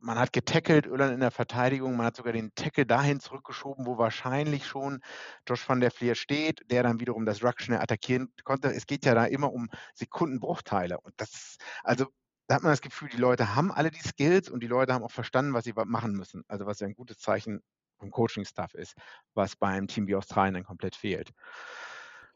[0.00, 1.96] Man hat getackelt, Irland in der Verteidigung.
[1.96, 5.00] Man hat sogar den Tackle dahin zurückgeschoben, wo wahrscheinlich schon
[5.46, 8.72] Josh van der Fleer steht, der dann wiederum das Ruck schnell attackieren konnte.
[8.72, 10.98] Es geht ja da immer um Sekundenbruchteile.
[11.00, 12.06] Und das, also
[12.48, 15.04] da hat man das Gefühl, die Leute haben alle die Skills und die Leute haben
[15.04, 16.44] auch verstanden, was sie machen müssen.
[16.48, 17.60] Also was ja ein gutes Zeichen
[17.98, 18.94] vom Coaching-Staff ist,
[19.34, 21.30] was beim Team wie Australien dann komplett fehlt.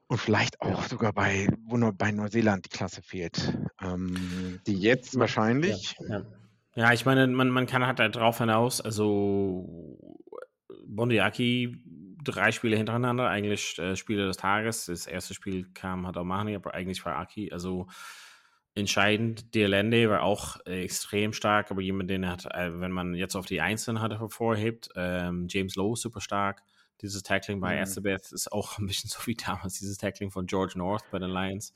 [0.08, 3.58] Und vielleicht auch sogar bei, wo nur bei Neuseeland die Klasse fehlt.
[3.80, 5.96] Ähm, die jetzt wahrscheinlich.
[6.00, 6.24] Ja, ja.
[6.74, 9.98] ja, ich meine, man, man kann halt darauf hinaus, also
[10.84, 11.82] Bondiaki
[12.22, 14.86] drei Spiele hintereinander, eigentlich äh, Spiele des Tages.
[14.86, 17.86] Das erste Spiel kam hat auch Mahani, aber eigentlich war Aki, also
[18.74, 19.54] entscheidend.
[19.54, 23.46] Lande war auch äh, extrem stark, aber jemand, den hat, äh, wenn man jetzt auf
[23.46, 26.62] die Einzelnen hat, hervorhebt, ähm, James Lowe super stark.
[27.00, 27.82] Dieses Tackling bei mhm.
[27.82, 31.30] Estebeth ist auch ein bisschen so wie damals dieses Tackling von George North bei den
[31.30, 31.74] Lions.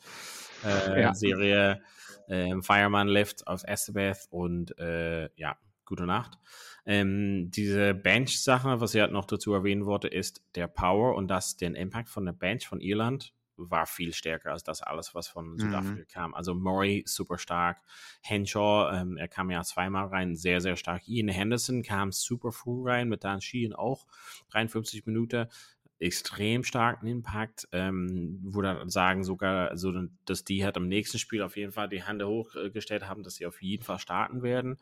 [0.64, 1.14] Äh, ja.
[1.14, 1.82] Serie
[2.28, 6.38] ähm, Fireman Lift auf Estebeth und äh, ja, gute Nacht.
[6.84, 11.56] Ähm, diese Bench-Sache, was ich halt noch dazu erwähnen wollte, ist der Power und das
[11.56, 15.58] den Impact von der Bench von Irland war viel stärker als das alles, was von
[15.58, 16.06] Südafrika mhm.
[16.12, 16.34] kam.
[16.34, 17.78] Also Murray super stark,
[18.22, 21.06] Henshaw, ähm, er kam ja zweimal rein, sehr, sehr stark.
[21.08, 24.06] Ian Henderson kam super früh rein, mit Dan Sheehan auch,
[24.50, 25.48] 53 Minuten,
[25.98, 27.68] extrem starken Impact.
[27.72, 29.92] Ähm, würde sagen sogar, also,
[30.24, 33.46] dass die halt am nächsten Spiel auf jeden Fall die Hände hochgestellt haben, dass sie
[33.46, 34.76] auf jeden Fall starten werden.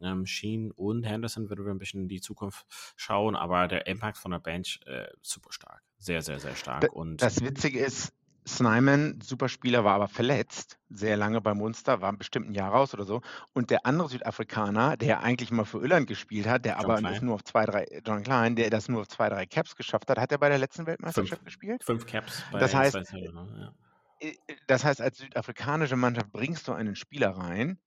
[0.00, 2.66] Ähm, Sheen und Henderson würden wir ein bisschen in die Zukunft
[2.96, 5.82] schauen, aber der Impact von der Bench äh, super stark.
[5.98, 6.92] Sehr, sehr, sehr stark.
[6.92, 8.12] Und das Witzige ist,
[8.46, 12.94] Snyman, super Spieler, war aber verletzt, sehr lange bei Munster, war bestimmt ein Jahr raus
[12.94, 13.20] oder so.
[13.52, 17.24] Und der andere Südafrikaner, der eigentlich mal für Irland gespielt hat, der John aber Klein.
[17.24, 20.18] nur auf zwei, drei, John Klein, der das nur auf zwei, drei Caps geschafft hat,
[20.18, 21.84] hat er bei der letzten Weltmeisterschaft gespielt?
[21.84, 23.74] Fünf Caps bei Das heißt- zwei Tagen, ne?
[24.20, 24.28] ja.
[24.28, 24.34] Äh,
[24.66, 27.78] Das heißt, als südafrikanische Mannschaft bringst du einen Spieler rein,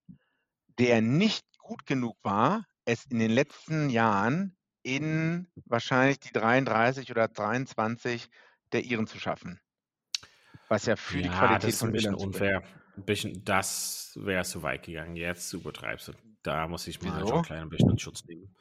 [0.80, 7.28] der nicht gut genug war, es in den letzten Jahren in wahrscheinlich die 33 oder
[7.28, 8.30] 23
[8.74, 9.60] der Iren zu schaffen.
[10.74, 12.64] Was ja für die ja, Qualität das ist ein bisschen unfair.
[12.98, 15.16] Ein bisschen, das wäre zu weit gegangen.
[15.16, 16.14] Jetzt übertreibst du.
[16.42, 17.30] Da muss ich mal Wieso?
[17.30, 18.56] John Klein ein bisschen in Schutz nehmen.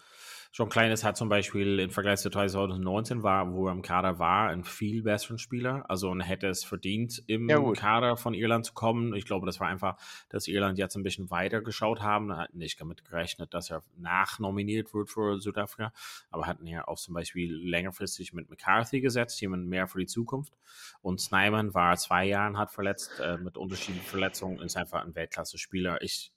[0.55, 4.19] John Klein ist hat zum Beispiel im Vergleich zu 2019 war, wo er im Kader
[4.19, 5.89] war, ein viel besseren Spieler.
[5.89, 7.73] Also und hätte es verdient, im Ja.
[7.73, 9.15] Kader von Irland zu kommen.
[9.15, 9.97] Ich glaube, das war einfach,
[10.29, 12.31] dass Irland jetzt ein bisschen weiter geschaut haben.
[12.31, 15.91] Er hat nicht damit gerechnet, dass er nachnominiert wird für Südafrika,
[16.31, 20.53] aber hatten ja auch zum Beispiel längerfristig mit McCarthy gesetzt, jemand mehr für die Zukunft.
[21.01, 26.03] Und Snyman war zwei Jahren hat verletzt, äh, mit unterschiedlichen Verletzungen, ist einfach ein Weltklasse-Spieler.
[26.03, 26.31] Ich,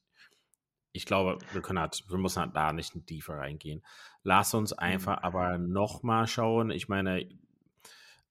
[0.95, 3.83] ich glaube, wir können halt, wir müssen halt da nicht in tiefer reingehen.
[4.23, 6.71] Lass uns einfach aber nochmal schauen.
[6.71, 7.27] Ich meine,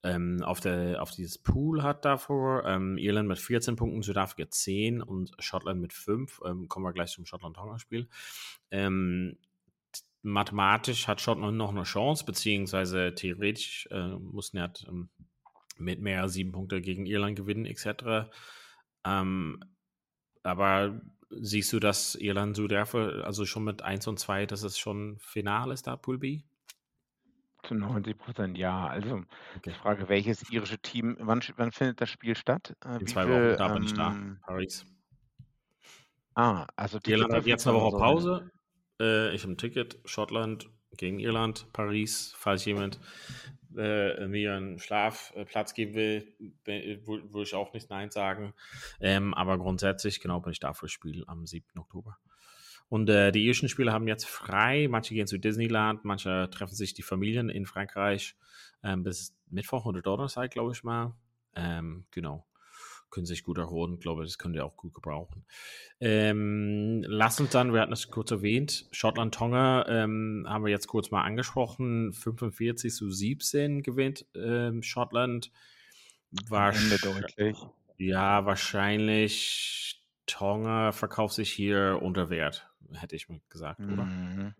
[0.03, 5.01] ähm, auf, der, auf dieses Pool hat davor ähm, Irland mit 14 Punkten, Südafrika 10
[5.01, 6.41] und Schottland mit 5.
[6.45, 8.07] Ähm, kommen wir gleich zum Schottland-Tonga-Spiel.
[8.71, 9.37] Ähm,
[10.23, 15.09] mathematisch hat Schottland noch eine Chance, beziehungsweise theoretisch äh, mussten ja ähm,
[15.77, 18.29] mit mehr als sieben Punkte gegen Irland gewinnen, etc.
[19.05, 19.59] Ähm,
[20.43, 21.01] aber
[21.39, 25.71] siehst du, dass Irland Südafrika, also schon mit 1 und 2, dass es schon final
[25.71, 26.41] ist, da Pool B?
[27.63, 28.87] Zu 90 Prozent ja.
[28.87, 29.23] Also
[29.57, 29.71] Okay.
[29.71, 32.75] ich frage, welches irische Team, wann, wann findet das Spiel statt?
[32.85, 34.11] Äh, In zwei Wochen, da bin ich da.
[34.11, 34.85] ähm, Paris.
[36.35, 37.97] Ah, also Irland hat jetzt eine Woche.
[37.97, 38.51] Pause.
[39.01, 39.97] Äh, ich habe ein Ticket.
[40.05, 42.99] Schottland gegen Irland, Paris, falls jemand
[43.77, 46.33] äh, mir einen Schlafplatz geben will,
[46.65, 48.53] würde ich auch nicht Nein sagen.
[48.99, 51.65] Ähm, aber grundsätzlich, genau, bin ich da für das Spiel am 7.
[51.77, 52.17] Oktober.
[52.87, 54.87] Und äh, die irischen Spieler haben jetzt frei.
[54.89, 58.35] Manche gehen zu Disneyland, manche treffen sich die Familien in Frankreich
[58.83, 61.15] ähm, bis Mittwoch oder Donnerstag, glaube ich mal.
[61.55, 62.45] Ähm, genau.
[63.15, 65.45] Können sich gut erholen, glaube ich, das könnt ihr auch gut gebrauchen.
[66.01, 71.11] Ähm, lass uns dann, wir hatten es kurz erwähnt, Schottland-Tonga ähm, haben wir jetzt kurz
[71.11, 72.11] mal angesprochen.
[72.11, 75.49] 45 zu 17 gewinnt ähm, Schottland.
[76.49, 77.55] Wahrsch- deutlich.
[77.97, 84.03] ja, wahrscheinlich Tonga verkauft sich hier unter Wert, hätte ich mal gesagt, oder?
[84.03, 84.55] Mhm.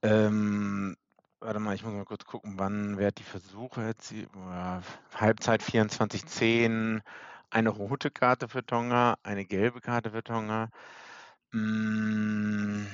[0.00, 0.96] Ähm,
[1.40, 4.30] warte mal, ich muss mal kurz gucken, wann wer hat die Versuche erzielt?
[4.34, 4.80] Ja,
[5.14, 7.02] Halbzeit 24:10,
[7.54, 10.70] eine rote Karte für Tonga, eine gelbe Karte für Tonga.
[11.52, 12.86] Mm,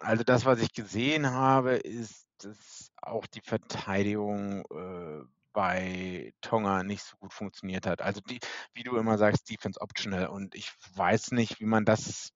[0.00, 7.02] Also das, was ich gesehen habe, ist, dass auch die Verteidigung äh, bei Tonga nicht
[7.04, 8.00] so gut funktioniert hat.
[8.02, 8.40] Also die,
[8.74, 10.28] wie du immer sagst, Defense optional.
[10.28, 12.32] Und ich weiß nicht, wie man das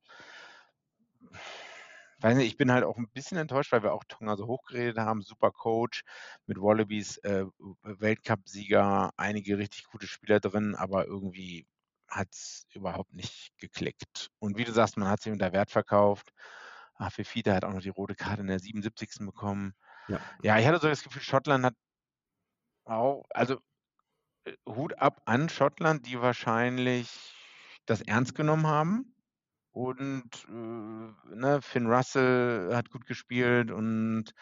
[2.25, 4.99] weiß nicht, ich bin halt auch ein bisschen enttäuscht, weil wir auch Tonga so hochgeredet
[4.99, 5.23] haben.
[5.23, 6.03] Super Coach
[6.47, 7.45] mit Wallabies, äh,
[7.83, 11.67] Weltcup-Sieger, einige richtig gute Spieler drin, aber irgendwie
[12.09, 14.31] hat es überhaupt nicht geklickt.
[14.39, 16.33] Und wie du sagst, man hat sich unter Wert verkauft.
[16.95, 19.27] Ah, Fifita hat auch noch die rote Karte in der 77.
[19.27, 19.75] bekommen.
[20.09, 20.21] Ja.
[20.43, 21.75] Ja, ich hatte so das Gefühl, Schottland hat
[22.85, 23.59] auch, also
[24.45, 27.35] äh, Hut ab an Schottland, die wahrscheinlich
[27.87, 29.14] das ernst genommen haben.
[29.75, 34.33] Und äh, ne, Finn Russell hat gut gespielt und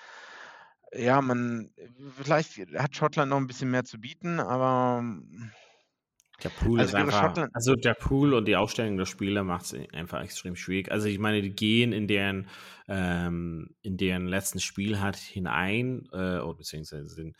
[0.92, 1.70] ja, man,
[2.18, 5.02] vielleicht hat Schottland noch ein bisschen mehr zu bieten, aber
[6.42, 9.66] Der Pool Also ist einfach, Schottland- also der Pool und die Aufstellung der Spieler macht
[9.66, 10.90] es einfach extrem schwierig.
[10.90, 12.48] Also ich meine, die gehen in deren,
[12.88, 17.36] ähm, in deren letzten Spiel halt hinein, äh, oder beziehungsweise sind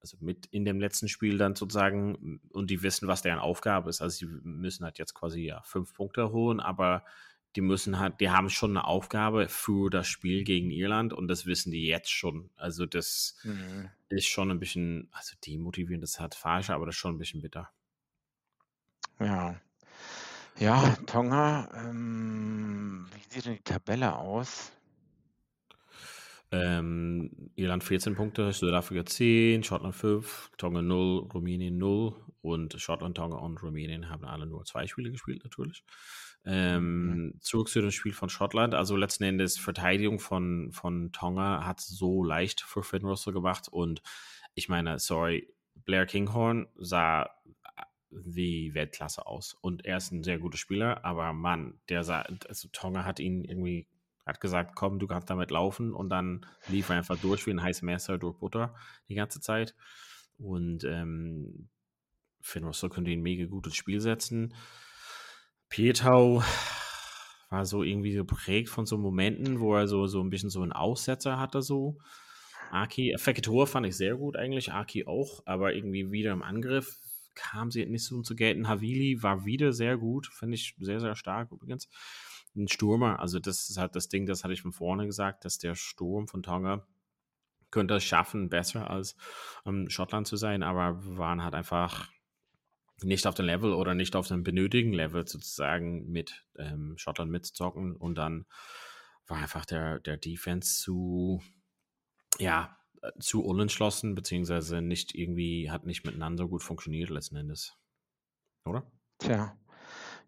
[0.00, 4.02] also mit in dem letzten Spiel dann sozusagen und die wissen, was deren Aufgabe ist.
[4.02, 7.04] Also sie müssen halt jetzt quasi ja fünf Punkte holen, aber
[7.56, 11.46] die müssen halt, die haben schon eine Aufgabe für das Spiel gegen Irland und das
[11.46, 12.50] wissen die jetzt schon.
[12.56, 13.90] Also das Mhm.
[14.08, 17.42] ist schon ein bisschen, also demotivierend, das halt falsch, aber das ist schon ein bisschen
[17.42, 17.70] bitter.
[19.20, 19.60] ja.
[20.58, 24.72] Ja, Tonga, ähm, wie sieht denn die Tabelle aus?
[26.50, 33.38] Ähm, Irland 14 Punkte, Südafrika 10, Schottland 5, Tonga 0, Rumänien 0 und Schottland, Tonga
[33.38, 35.84] und Rumänien haben alle nur zwei Spiele gespielt, natürlich.
[36.46, 38.74] Ähm, Zurück zu dem Spiel von Schottland.
[38.74, 44.02] Also letzten Endes Verteidigung von, von Tonga hat so leicht für Finn Russell gemacht und
[44.54, 47.30] ich meine, sorry, Blair Kinghorn sah
[48.10, 52.68] wie Weltklasse aus und er ist ein sehr guter Spieler, aber Mann, der sah, also
[52.72, 53.88] Tonga hat ihn irgendwie
[54.26, 57.62] hat gesagt, komm, du kannst damit laufen und dann lief er einfach durch wie ein
[57.62, 58.74] heißes Messer durch Butter
[59.08, 59.74] die ganze Zeit.
[60.38, 61.68] Und ähm,
[62.40, 64.54] Finn Russell könnte ein mega gutes Spiel setzen.
[65.74, 66.40] Pietau
[67.50, 70.70] war so irgendwie geprägt von so Momenten, wo er so, so ein bisschen so einen
[70.70, 71.98] Aussetzer hatte, so.
[72.70, 77.00] Aki, Fektor fand ich sehr gut eigentlich, Aki auch, aber irgendwie wieder im Angriff
[77.34, 78.68] kam sie nicht so zu gelten.
[78.68, 81.88] Havili war wieder sehr gut, finde ich sehr, sehr stark übrigens.
[82.54, 85.58] Ein Stürmer, also das ist halt das Ding, das hatte ich von vorne gesagt, dass
[85.58, 86.86] der Sturm von Tonga
[87.72, 89.16] könnte es schaffen, besser als
[89.66, 92.13] ähm, Schottland zu sein, aber waren halt einfach
[93.02, 97.96] nicht auf dem Level oder nicht auf dem benötigten Level sozusagen mit ähm, Schottland mitzocken
[97.96, 98.46] und dann
[99.26, 101.42] war einfach der, der Defense zu,
[102.38, 107.76] ja, äh, zu unentschlossen, beziehungsweise nicht irgendwie, hat nicht miteinander gut funktioniert letzten Endes.
[108.64, 108.90] Oder?
[109.18, 109.56] Tja,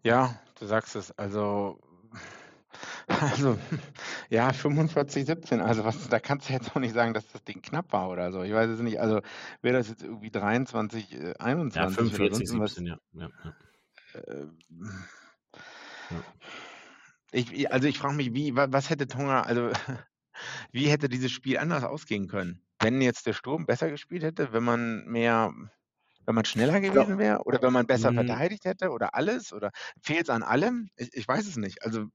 [0.03, 1.11] ja, du sagst es.
[1.17, 1.81] Also
[3.07, 3.57] also,
[4.29, 5.61] ja, 45, 17.
[5.61, 8.31] Also, was, da kannst du jetzt auch nicht sagen, dass das Ding knapp war oder
[8.31, 8.43] so.
[8.43, 8.99] Ich weiß es nicht.
[8.99, 9.21] Also,
[9.61, 12.75] wäre das jetzt irgendwie 23, äh, 21 Ja, oder 45, sonst was?
[12.75, 12.97] 17, ja.
[13.13, 13.55] ja, ja.
[14.13, 14.57] Ähm,
[16.09, 16.23] Ja.
[17.31, 19.71] ich, also, ich frage mich, wie, wa- was hätte Tonga, also,
[20.71, 22.61] wie hätte dieses Spiel anders ausgehen können?
[22.81, 25.53] Wenn jetzt der Sturm besser gespielt hätte, wenn man mehr,
[26.25, 28.13] wenn man schneller gewesen wäre oder wenn man besser Mhm.
[28.13, 29.71] verteidigt hätte oder alles oder
[30.01, 30.89] fehlt es an allem?
[30.97, 31.83] Ich, ich weiß es nicht.
[31.83, 32.07] Also,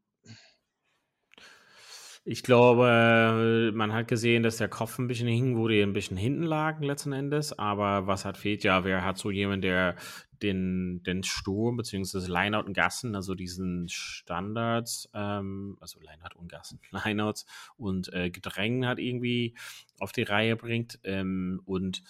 [2.25, 6.17] Ich glaube, man hat gesehen, dass der Kopf ein bisschen hing, wo die ein bisschen
[6.17, 7.59] hinten lagen letzten Endes.
[7.59, 8.63] Aber was hat fehlt?
[8.63, 9.97] Ja, wer hat so jemand, der
[10.41, 16.81] den, den Sturm beziehungsweise Lineout und Gassen, also diesen Standards, ähm, also Lineout und Gassen,
[16.91, 17.47] Lineouts
[17.77, 19.55] und äh, Gedrängen hat irgendwie
[19.99, 22.03] auf die Reihe bringt ähm, und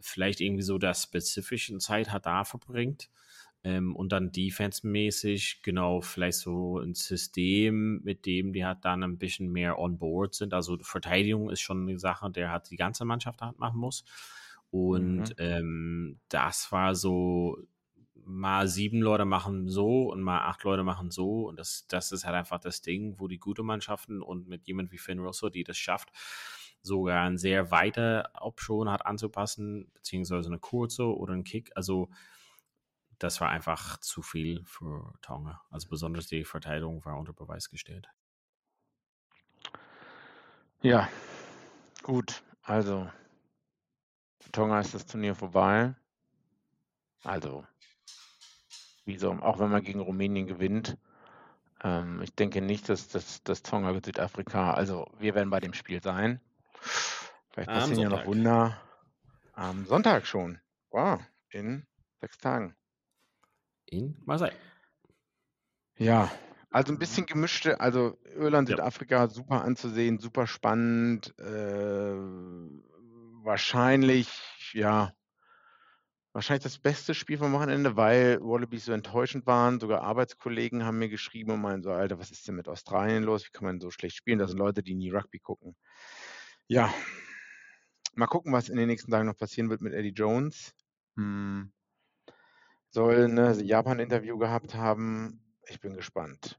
[0.00, 3.10] vielleicht irgendwie so der spezifischen Zeit hat da verbringt.
[3.68, 9.18] Ähm, und dann defense-mäßig, genau, vielleicht so ein System, mit dem die halt dann ein
[9.18, 10.54] bisschen mehr on board sind.
[10.54, 14.04] Also Verteidigung ist schon eine Sache, der hat die ganze Mannschaft halt machen muss.
[14.70, 15.36] Und Mhm.
[15.38, 17.58] ähm, das war so,
[18.24, 21.48] mal sieben Leute machen so und mal acht Leute machen so.
[21.48, 24.92] Und das, das ist halt einfach das Ding, wo die gute Mannschaften und mit jemand
[24.92, 26.10] wie Finn Russo, die das schafft,
[26.82, 31.70] sogar ein sehr weiter Option hat anzupassen, beziehungsweise eine kurze oder ein Kick.
[31.74, 32.10] Also
[33.18, 35.60] das war einfach zu viel für Tonga.
[35.70, 38.08] Also besonders die Verteidigung war unter Beweis gestellt.
[40.80, 41.08] ja,
[42.02, 42.42] gut.
[42.62, 43.10] Also,
[44.40, 45.94] für Tonga ist das Turnier vorbei.
[47.24, 47.66] Also,
[49.04, 50.96] wieso, auch wenn man gegen Rumänien gewinnt,
[51.82, 55.72] ähm, ich denke nicht, dass, dass, dass Tonga mit Südafrika, also wir werden bei dem
[55.72, 56.40] Spiel sein.
[57.50, 58.26] Vielleicht passieren ja noch.
[58.26, 58.80] Wunder.
[59.54, 60.60] Am Sonntag schon.
[60.90, 61.86] Wow, in
[62.20, 62.77] sechs Tagen.
[63.90, 64.52] In Marseille.
[65.96, 66.30] Ja,
[66.70, 68.76] also ein bisschen gemischte, also Irland, Ja.
[68.76, 71.34] Südafrika, super anzusehen, super spannend.
[71.38, 72.14] Äh,
[73.42, 74.28] wahrscheinlich,
[74.74, 75.12] ja,
[76.32, 79.80] wahrscheinlich das beste Spiel vom Wochenende, weil Wallabies so enttäuschend waren.
[79.80, 83.44] Sogar Arbeitskollegen haben mir geschrieben und meinen so, Alter, was ist denn mit Australien los?
[83.46, 84.38] Wie kann man so schlecht spielen?
[84.38, 85.76] Das sind Leute, die nie Rugby gucken.
[86.68, 86.92] Ja,
[88.14, 90.74] mal gucken, was in den nächsten Tagen noch passieren wird mit Eddie Jones.
[91.16, 91.72] Hm.
[92.90, 95.40] Soll ein Japan-Interview gehabt haben.
[95.68, 96.58] Ich bin gespannt.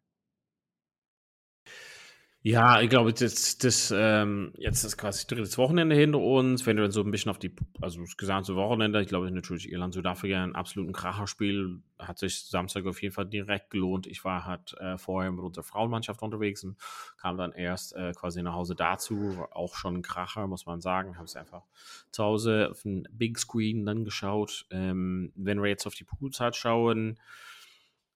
[2.42, 6.66] Ja, ich glaube, das, das, ähm, jetzt ist quasi drittes Wochenende hinter uns.
[6.66, 9.70] Wenn du dann so ein bisschen auf die, also das gesamte Wochenende, ich glaube natürlich
[9.70, 14.08] Irland, Südafrika, ein absoluten Kracherspiel, hat sich Samstag auf jeden Fall direkt gelohnt.
[14.08, 16.78] Ich war halt äh, vorher mit unserer Frauenmannschaft unterwegs und
[17.18, 19.38] kam dann erst äh, quasi nach Hause dazu.
[19.38, 21.18] War auch schon ein Kracher, muss man sagen.
[21.18, 21.64] Habe es einfach
[22.12, 24.66] zu Hause auf den Big Screen dann geschaut.
[24.72, 27.20] Ähm, wenn wir jetzt auf die Poolzeit schauen,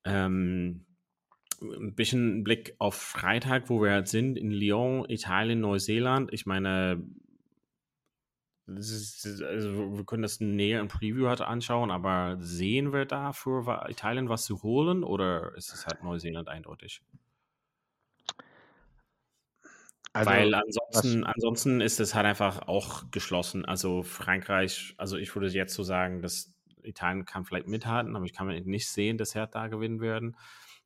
[0.06, 0.86] ähm,
[1.64, 6.32] ein bisschen Blick auf Freitag, wo wir halt sind, in Lyon, Italien, Neuseeland.
[6.34, 7.04] Ich meine,
[8.68, 13.86] ist, also wir können das näher im Preview halt anschauen, aber sehen wir da für
[13.90, 17.02] Italien was zu holen oder ist es halt Neuseeland eindeutig?
[20.16, 23.66] Also, Weil ansonsten, ansonsten ist es halt einfach auch geschlossen.
[23.66, 26.54] Also Frankreich, also ich würde jetzt so sagen, dass
[26.84, 30.38] Italien kann vielleicht mithalten, aber ich kann mir nicht sehen, dass Hertha da gewinnen werden.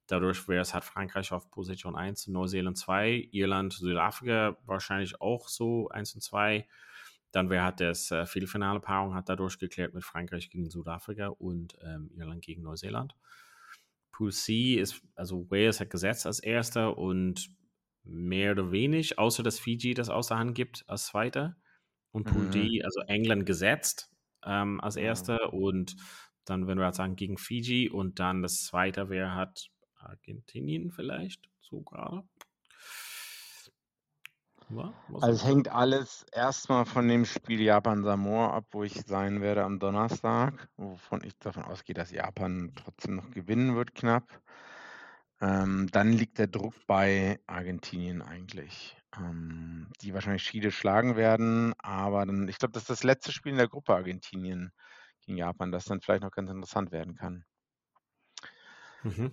[0.08, 5.89] Dadurch wäre es halt Frankreich auf Position 1, Neuseeland 2, Irland, Südafrika wahrscheinlich auch so
[5.89, 6.68] 1 und 2.
[7.32, 11.78] Dann wäre halt das äh, Viertelfinale Paarung hat dadurch geklärt mit Frankreich gegen Südafrika und
[11.84, 13.16] ähm, Irland gegen Neuseeland.
[14.12, 17.49] Pool C ist, also Wales hat gesetzt als erster und
[18.03, 21.58] mehr oder wenig, außer dass Fiji das aus der Hand gibt als zweiter.
[22.12, 22.49] Und Pool Mhm.
[22.49, 24.12] D, also England gesetzt
[24.43, 25.32] ähm, als Ja.
[25.36, 25.95] erster und
[26.45, 29.70] dann, wenn wir halt sagen, gegen Fiji und dann das zweite wäre hat
[30.00, 32.28] Argentinien vielleicht sogar.
[34.70, 39.64] Ja, also es hängt alles erstmal von dem Spiel Japan-Samoa ab, wo ich sein werde
[39.64, 44.41] am Donnerstag, wovon ich davon ausgehe, dass Japan trotzdem noch gewinnen wird, knapp.
[45.39, 52.26] Ähm, dann liegt der Druck bei Argentinien eigentlich, ähm, die wahrscheinlich Chile schlagen werden, aber
[52.26, 54.72] dann, ich glaube, das ist das letzte Spiel in der Gruppe Argentinien
[55.22, 57.45] gegen Japan, das dann vielleicht noch ganz interessant werden kann.
[59.08, 59.24] Mhm.
[59.24, 59.32] Mhm.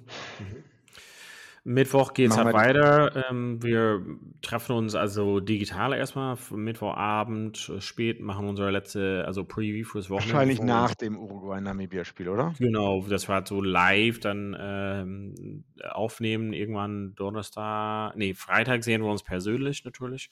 [1.67, 3.25] Mittwoch geht es halt weiter.
[3.31, 4.05] Ähm, wir
[4.43, 10.35] treffen uns also digital erstmal, Mittwochabend, äh, spät, machen unsere letzte, also Preview fürs Wochenende.
[10.35, 12.53] Wahrscheinlich nach dem Uruguay-Namibia-Spiel, oder?
[12.59, 19.11] Genau, das war halt so live dann ähm, aufnehmen, irgendwann Donnerstag, nee, Freitag sehen wir
[19.11, 20.29] uns persönlich natürlich.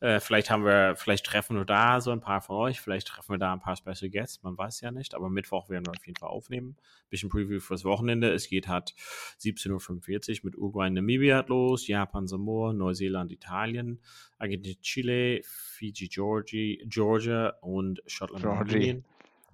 [0.00, 3.34] Äh, vielleicht haben wir, vielleicht treffen wir da so ein paar von euch, vielleicht treffen
[3.34, 6.06] wir da ein paar Special Guests, man weiß ja nicht, aber Mittwoch werden wir auf
[6.06, 6.76] jeden Fall aufnehmen.
[7.10, 8.32] Bisschen Preview fürs Wochenende.
[8.32, 8.94] Es geht halt
[9.40, 14.00] 17.45 Uhr mit Uruguay Namibia los, Japan Samoa, Neuseeland Italien,
[14.38, 19.02] Argentinien Chile, Fiji Georgie, Georgia und Schottland Georgie.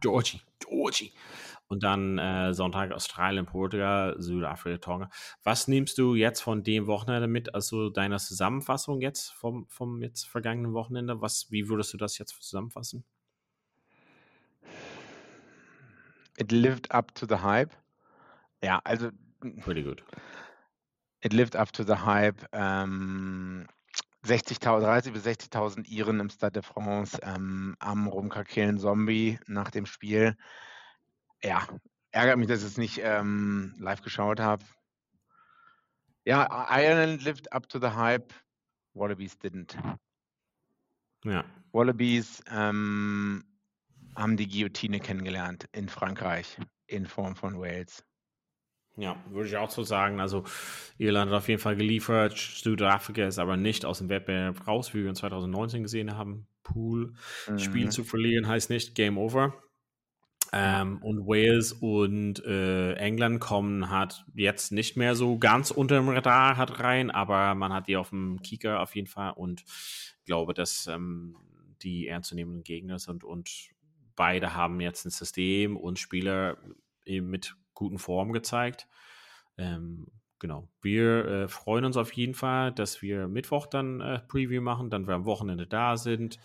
[0.01, 1.13] Georgie, Georgie.
[1.71, 5.11] Und dann äh, Sonntag Australien, Portugal, Südafrika, Tonga.
[5.45, 10.27] Was nimmst du jetzt von dem Wochenende mit, also deiner Zusammenfassung jetzt vom, vom jetzt
[10.27, 11.21] vergangenen Wochenende?
[11.21, 13.05] Was, wie würdest du das jetzt zusammenfassen?
[16.39, 17.71] It lived up to the hype.
[18.65, 19.11] Ja, also.
[19.63, 20.03] Pretty good.
[21.21, 22.49] It lived up to the hype.
[22.51, 23.69] Ähm,
[24.25, 29.87] 60.000, 30 bis 60.000 Iren im Stade de France ähm, am rumkrakehlen Zombie nach dem
[29.87, 30.37] Spiel
[31.43, 31.67] ja,
[32.11, 34.65] ärgert mich, dass ich es nicht ähm, live geschaut habe.
[36.25, 38.33] Ja, Ireland lived up to the hype.
[38.95, 39.77] Wallabies didn't.
[41.25, 41.45] Ja.
[41.73, 43.45] Wallabies ähm,
[44.17, 48.05] haben die Guillotine kennengelernt in Frankreich in Form von Wales.
[48.97, 50.21] Ja, würde ich auch so sagen.
[50.21, 50.45] Also
[50.99, 52.37] Irland hat auf jeden Fall geliefert.
[52.37, 56.47] Südafrika ist aber nicht aus dem Wettbewerb raus, wie wir in 2019 gesehen haben.
[56.63, 57.15] Pool.
[57.49, 57.59] Mhm.
[57.59, 59.55] Spiel zu verlieren heißt nicht Game Over.
[60.53, 66.09] Ähm, und Wales und äh, England kommen hat jetzt nicht mehr so ganz unter dem
[66.09, 69.65] Radar hat rein, aber man hat die auf dem Kieker auf jeden Fall und
[70.25, 71.37] glaube, dass ähm,
[71.83, 73.71] die ernstzunehmenden Gegner sind und
[74.17, 76.57] beide haben jetzt ein System und Spieler
[77.05, 78.87] eben mit guten Form gezeigt.
[79.57, 80.07] Ähm,
[80.39, 80.69] genau.
[80.83, 85.07] Wir äh, freuen uns auf jeden Fall, dass wir Mittwoch dann äh, Preview machen, dann
[85.07, 86.39] wir am Wochenende da sind.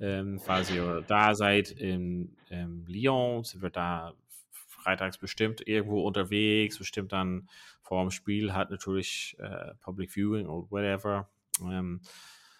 [0.00, 4.14] Ähm, falls ihr da seid in ähm, Lyon, sind wir da
[4.50, 7.48] freitags bestimmt irgendwo unterwegs, bestimmt dann
[7.82, 11.28] vor dem Spiel hat natürlich äh, Public Viewing oder whatever.
[11.60, 12.00] Ähm,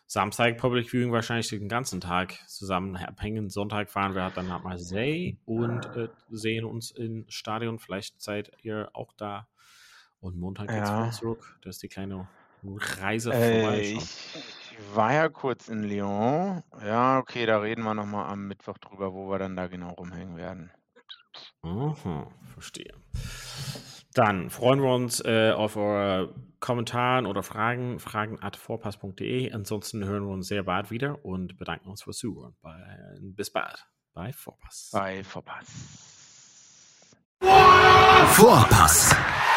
[0.07, 3.49] Samstag Public Viewing wahrscheinlich den ganzen Tag zusammen abhängen.
[3.49, 7.79] Sonntag fahren wir halt dann nach Marseille und äh, sehen uns im Stadion.
[7.79, 9.47] Vielleicht seid ihr auch da.
[10.21, 11.11] Und Montag geht's ja.
[11.13, 11.57] zurück.
[11.63, 12.29] Das ist die kleine
[12.65, 13.97] Reise vorbei.
[13.97, 13.99] Äh,
[14.95, 16.63] war ja kurz in Lyon.
[16.85, 20.37] Ja, okay, da reden wir nochmal am Mittwoch drüber, wo wir dann da genau rumhängen
[20.37, 20.71] werden.
[21.63, 22.93] Aha, verstehe.
[24.15, 29.53] Dann freuen wir uns äh, auf eure Kommentare oder Fragen, fragen at vorpass.de.
[29.53, 32.55] Ansonsten hören wir uns sehr bald wieder und bedanken uns fürs Zuhören.
[33.21, 34.91] bis bald bei Vorpass.
[34.93, 35.67] Bei Vorpass.
[38.33, 39.17] Vorpass,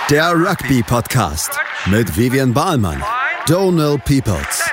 [0.09, 3.03] der Rugby-Podcast mit Vivian Bahlmann,
[3.45, 4.72] Donal Peoples